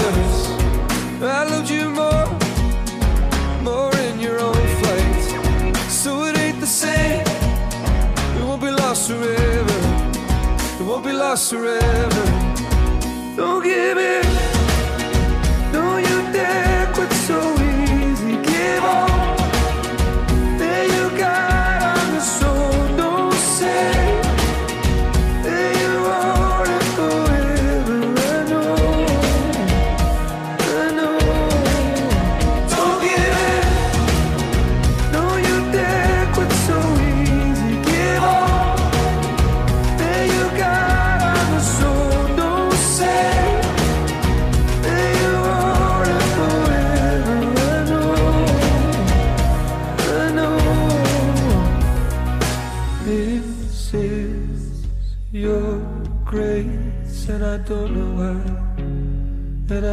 [13.35, 14.58] Don't give in.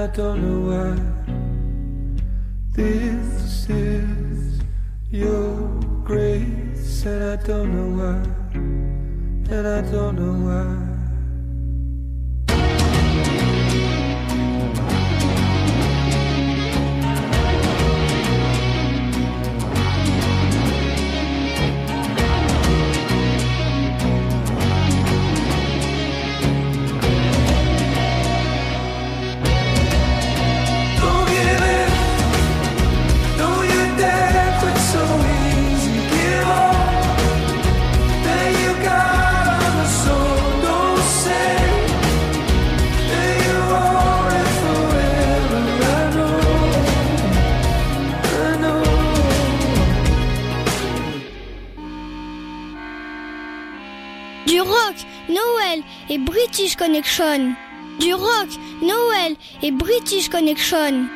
[0.06, 0.94] I don't know why
[2.76, 4.60] this is
[5.10, 8.22] your grace, and I don't know why,
[8.54, 10.85] and I don't know why.
[56.18, 57.54] British Connection.
[58.00, 58.48] Du rock,
[58.82, 61.06] Noël et British Connection.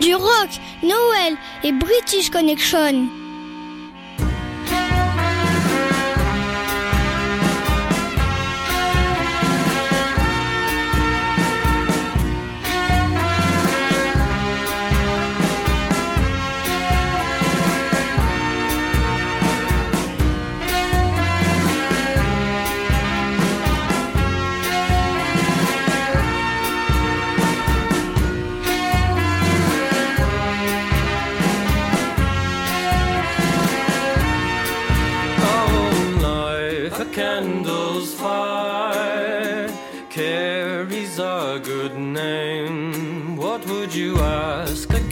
[0.00, 0.50] Du rock,
[0.82, 3.23] Noël et British Connection.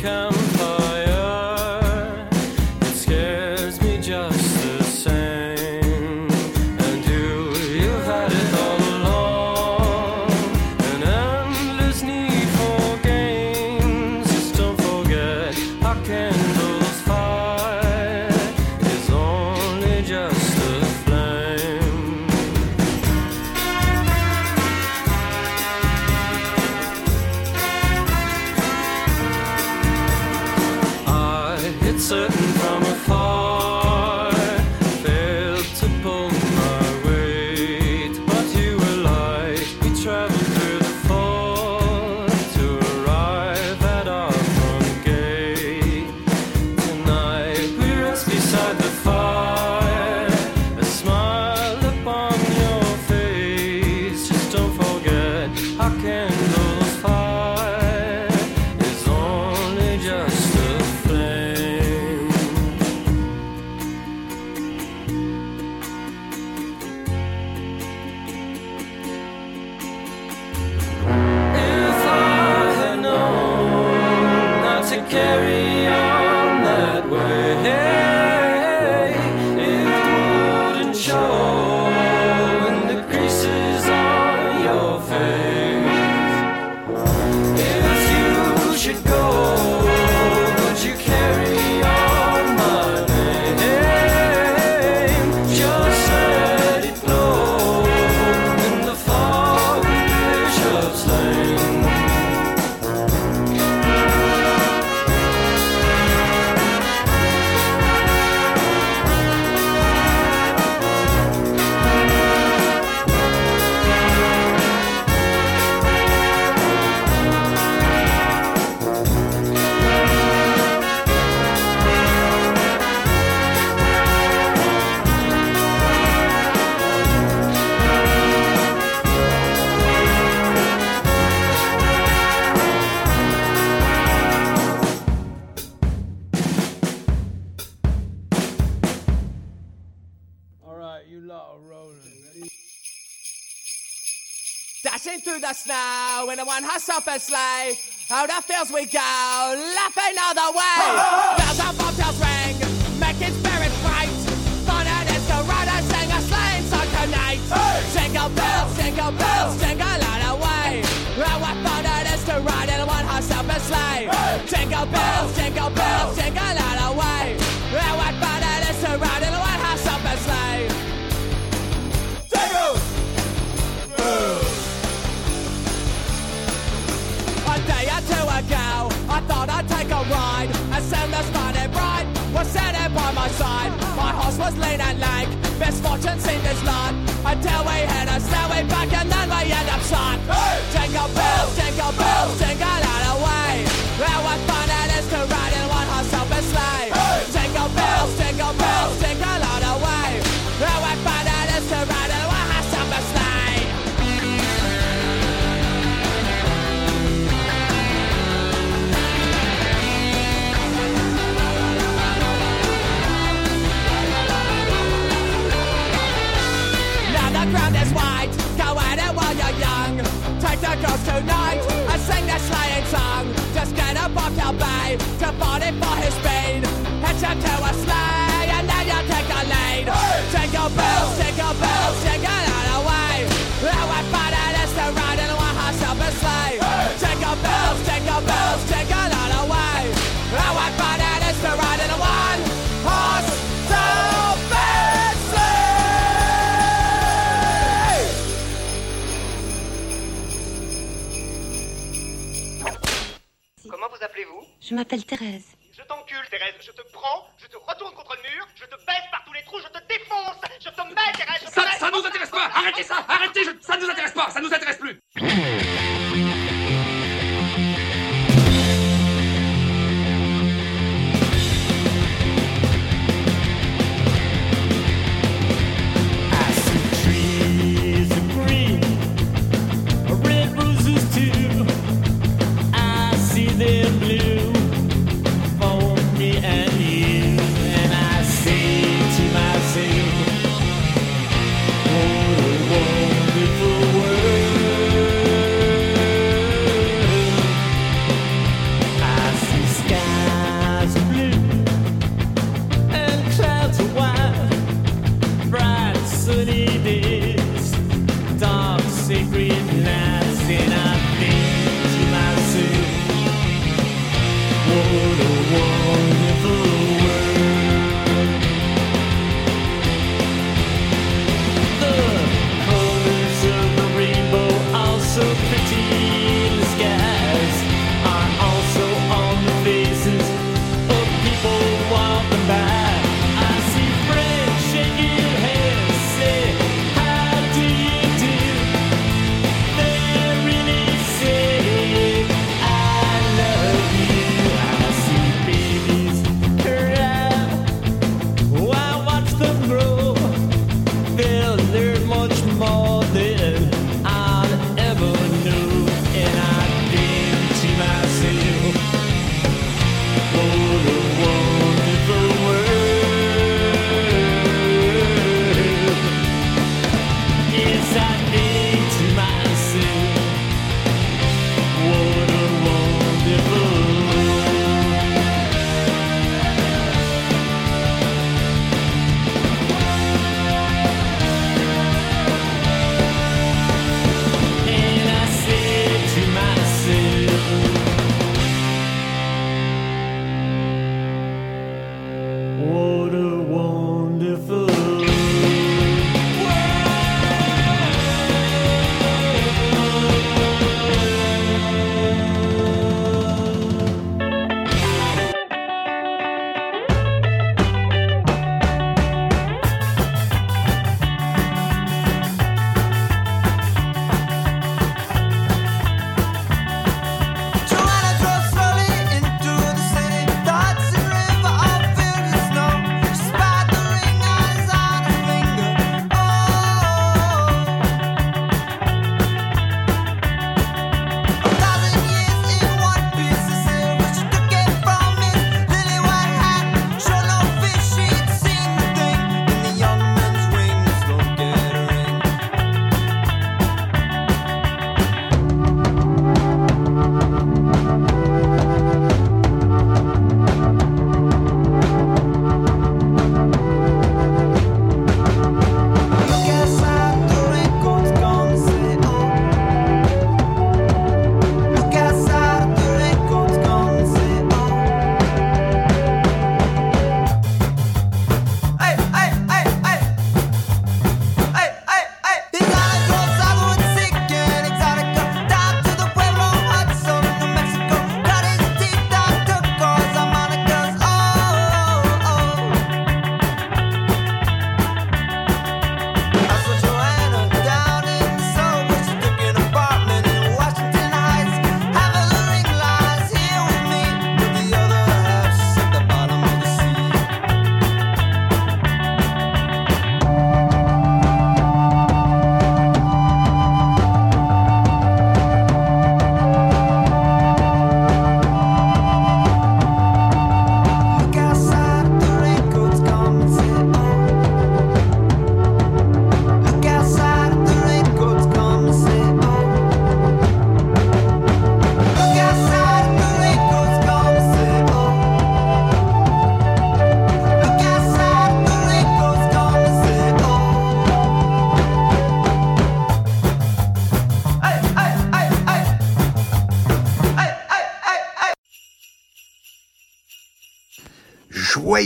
[0.03, 0.32] come.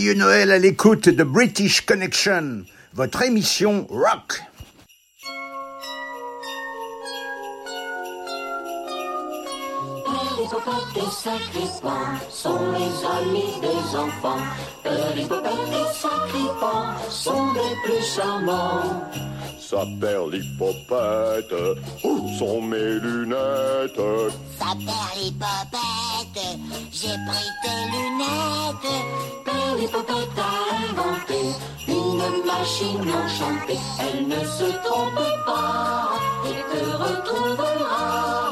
[0.06, 2.62] Joyeux Noël à l'écoute de British Connection,
[2.94, 4.40] votre émission rock.
[10.38, 11.90] Les popettes et sacripants
[12.30, 14.38] sont les amis des enfants.
[15.16, 19.02] Les popettes et sacripants sont les plus charmants.
[19.58, 21.52] Sa perlipopette,
[22.04, 24.00] où sont mes lunettes?
[24.56, 25.95] Sa perlipopette,
[26.92, 28.94] j'ai pris tes lunettes.
[29.44, 31.40] Perlipopette a inventé
[31.88, 33.78] une machine enchantée.
[34.00, 36.12] Elle ne se trompe pas
[36.44, 38.50] et te retrouvera.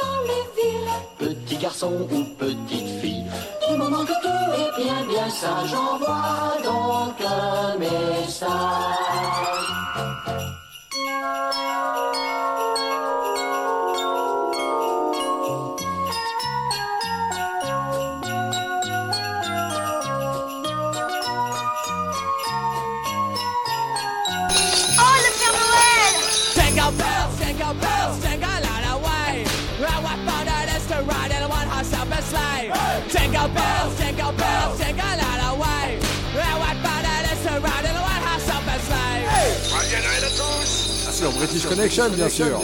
[0.00, 3.24] Dans les villes, petit garçon ou petite fille.
[3.68, 9.07] Du moment que tu es bien bien sage, envoie donc un message.
[33.38, 36.00] Jingle bells, jingle bells, jingle all the way.
[36.34, 39.22] Well, what fun it is to ride in a one-horse open sleigh.
[41.04, 42.58] Bien sûr, British Connection, bien sûr.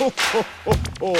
[0.00, 1.14] Ho, ho, ho.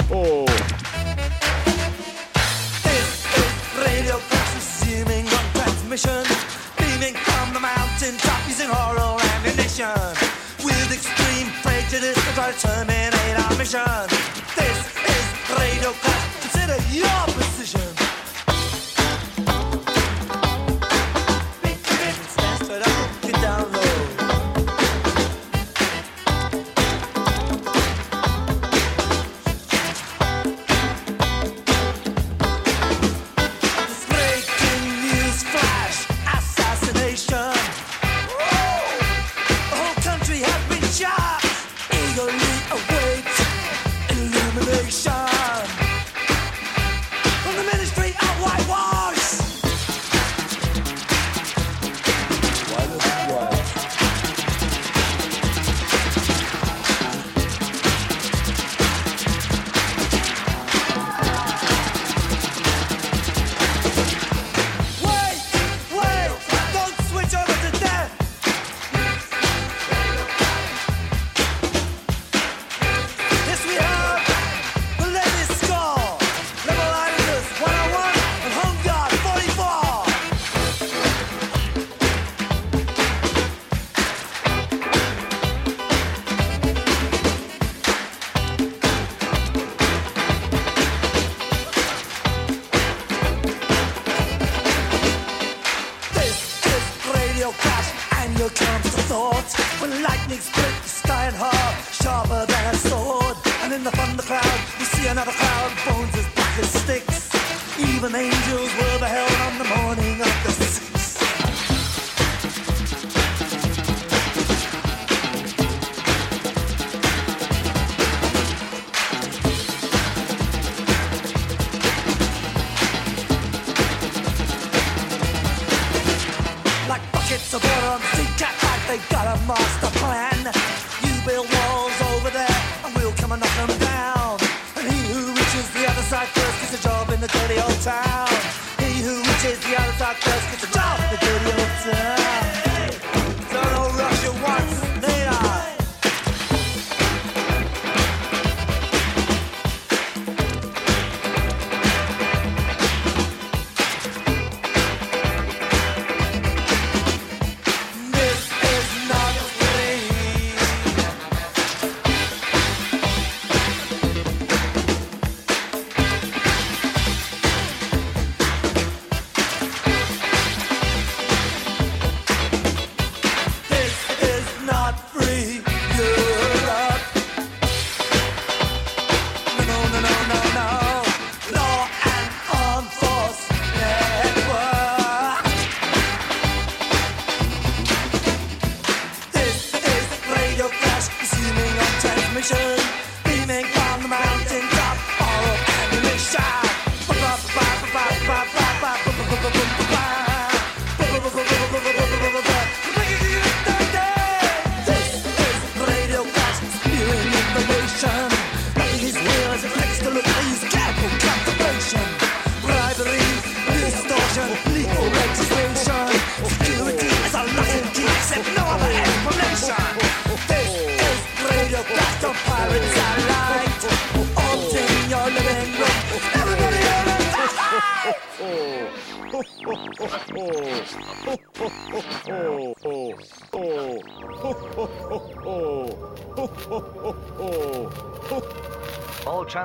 [0.00, 0.89] Radio
[5.92, 6.36] on transmission
[6.78, 9.90] Beaming from the mountain top using oral ammunition.
[10.64, 13.80] With extreme prejudice to try to terminate our mission.
[14.56, 15.26] This is
[15.58, 17.29] Radio Crash, consider your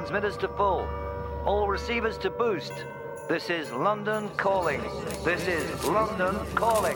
[0.06, 0.88] transmitters to full.
[1.46, 2.86] All receivers to boost.
[3.28, 4.82] This is London calling.
[5.24, 6.96] This is London calling.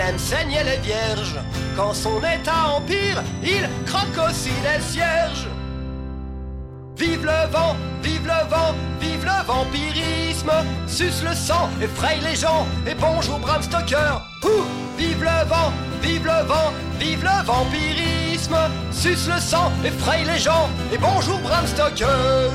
[0.00, 1.38] Aime saigner les vierges.
[1.76, 5.48] Quand son état empire, il croque aussi les cierges.
[6.96, 10.52] Vive le vent, vive le vent, vive le vampirisme.
[10.86, 12.66] Suce le sang, effraie les gens.
[12.86, 14.20] Et bonjour Bram Stoker.
[14.44, 14.64] Ouh,
[14.98, 15.72] vive le vent,
[16.02, 18.56] vive le vent, vive le vampirisme.
[18.90, 20.68] Suce le sang, effraie les gens.
[20.92, 22.50] Et bonjour Bram Stoker.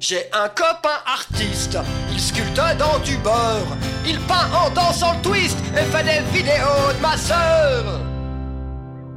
[0.00, 1.76] J'ai un copain artiste,
[2.12, 3.76] il sculpte dans du beurre,
[4.08, 8.00] il peint en dansant le twist et fait des vidéos de ma sœur.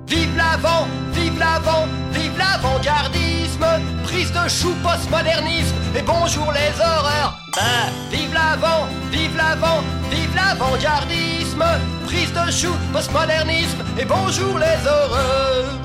[0.07, 3.65] Vive l'avant, vive l'avant, vive l'avant-gardisme,
[4.03, 7.39] prise de chou postmodernisme et bonjour les horreurs.
[7.55, 11.63] Bah, vive l'avant, vive l'avant, vive l'avant-gardisme,
[12.05, 15.79] prise de chou postmodernisme et bonjour les horreurs.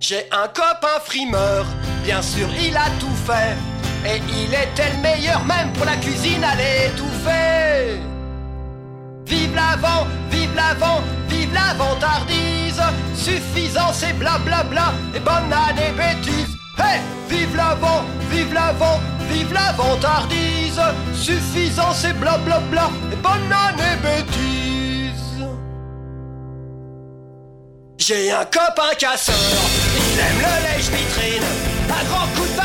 [0.00, 1.66] J'ai un copain frimeur,
[2.04, 3.56] bien sûr il a tout fait.
[4.06, 8.00] Et il était le meilleur même pour la cuisine à l'étouffer.
[9.26, 12.80] Vive l'avant, vive l'avant, vive l'avantardise.
[13.14, 16.56] Suffisant c'est blablabla et bonne année bêtise.
[16.78, 20.80] Hey, vive l'avant, vive l'avant, vive l'avantardise.
[21.14, 24.48] Suffisant c'est blablabla et bonne année bêtise.
[27.98, 31.42] J'ai un copain casseur, il aime le lèche-vitrine.
[31.90, 32.56] Un grand coup de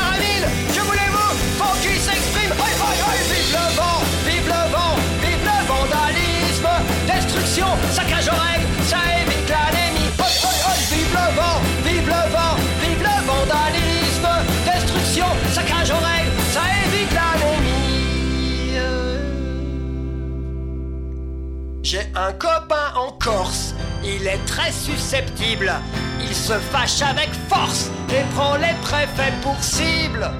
[22.14, 23.74] un copain en Corse.
[24.02, 25.72] Il est très susceptible.
[26.20, 30.30] Il se fâche avec force et prend les préfets pour cible.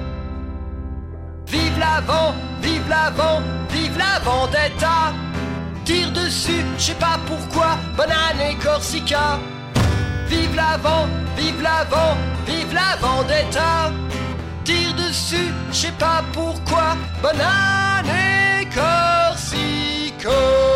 [1.47, 5.13] Vive l'avant, vive l'avant, vive la vendetta.
[5.85, 9.39] Tire dessus, je sais pas pourquoi, banane et Corsica.
[10.27, 11.07] Vive l'avant,
[11.37, 12.17] vive l'avant,
[12.47, 13.91] vive la vendetta.
[14.63, 20.74] Tire dessus, je sais pas pourquoi, banane et Corsica.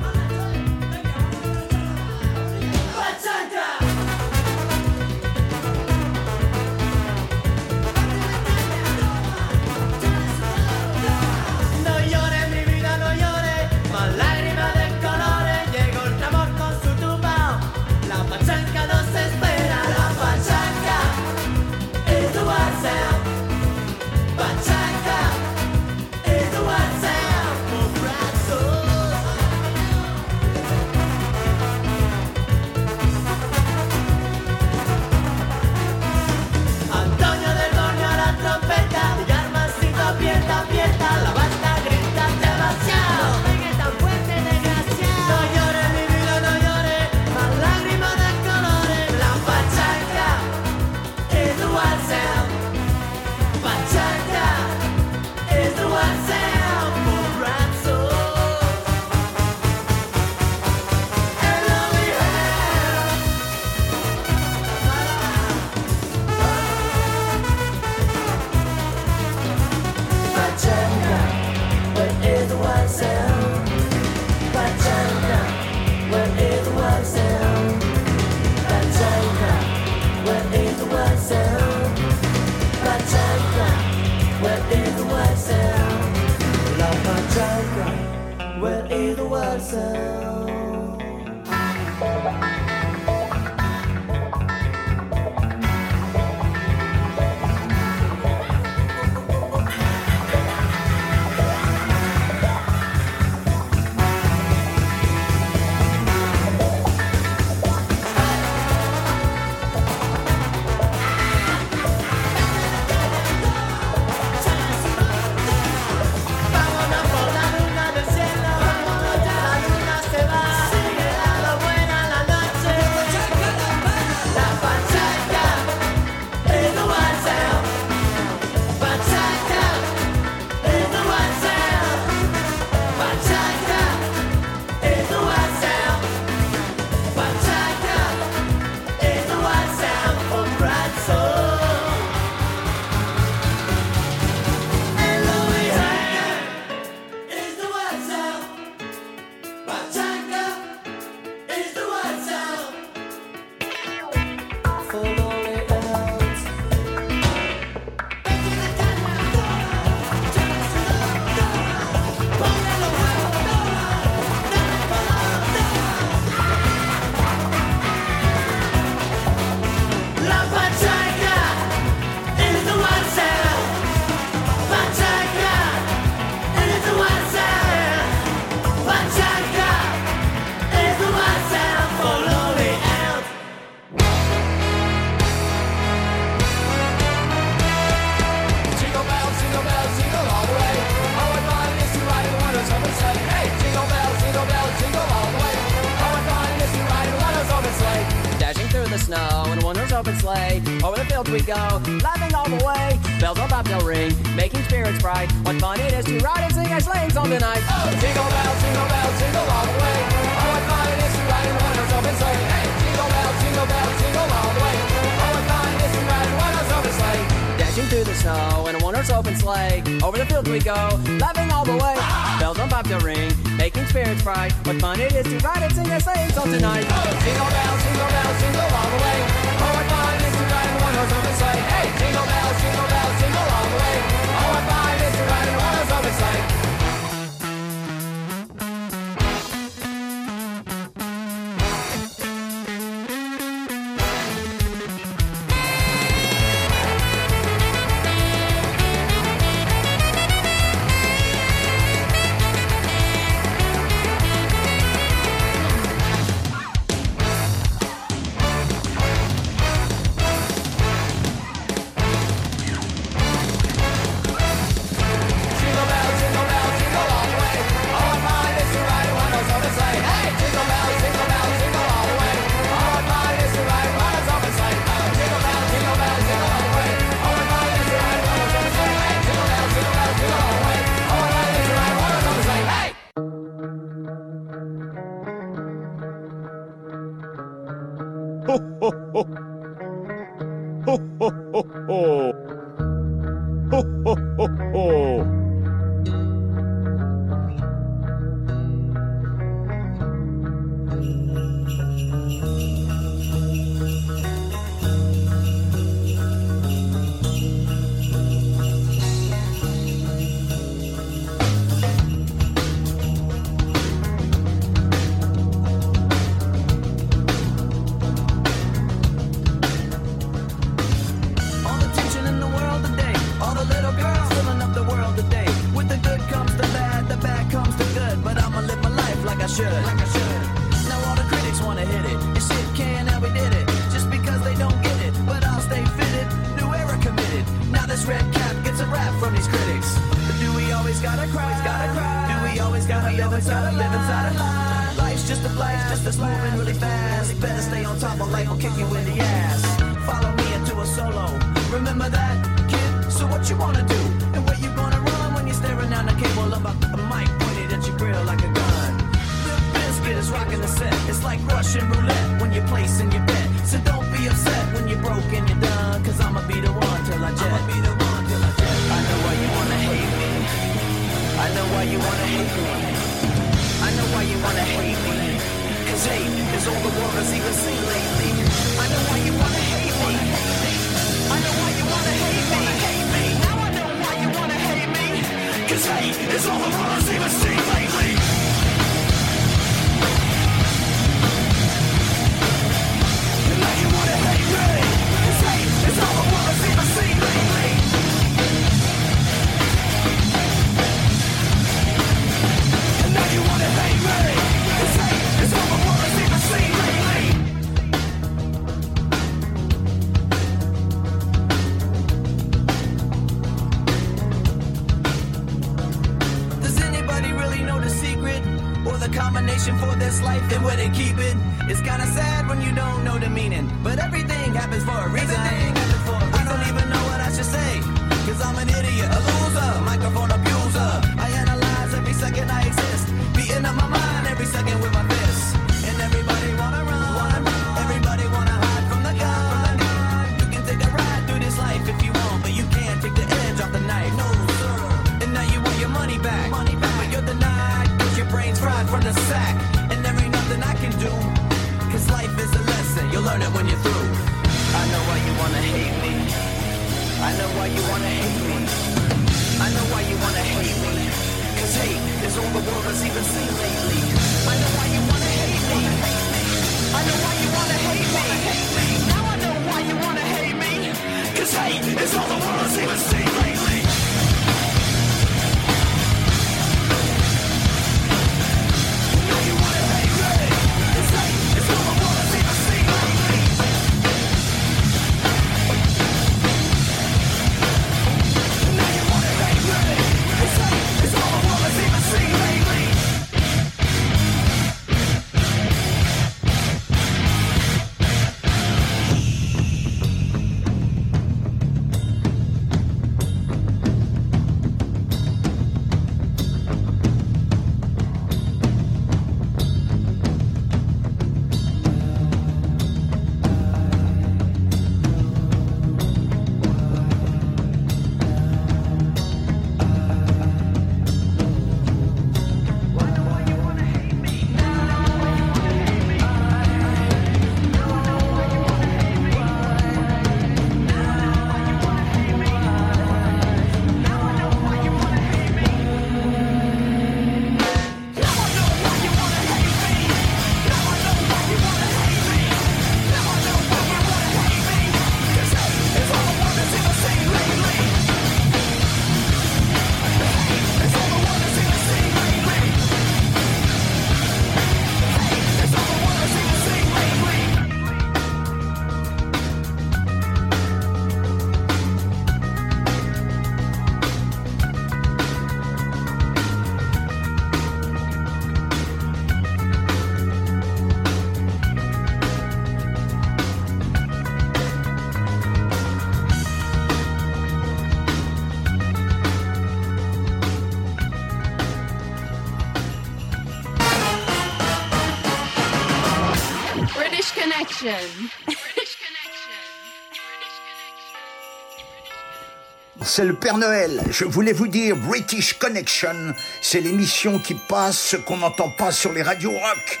[593.30, 594.02] Père Noël.
[594.10, 599.12] Je voulais vous dire British Connection, c'est l'émission qui passe ce qu'on n'entend pas sur
[599.12, 600.00] les radios rock.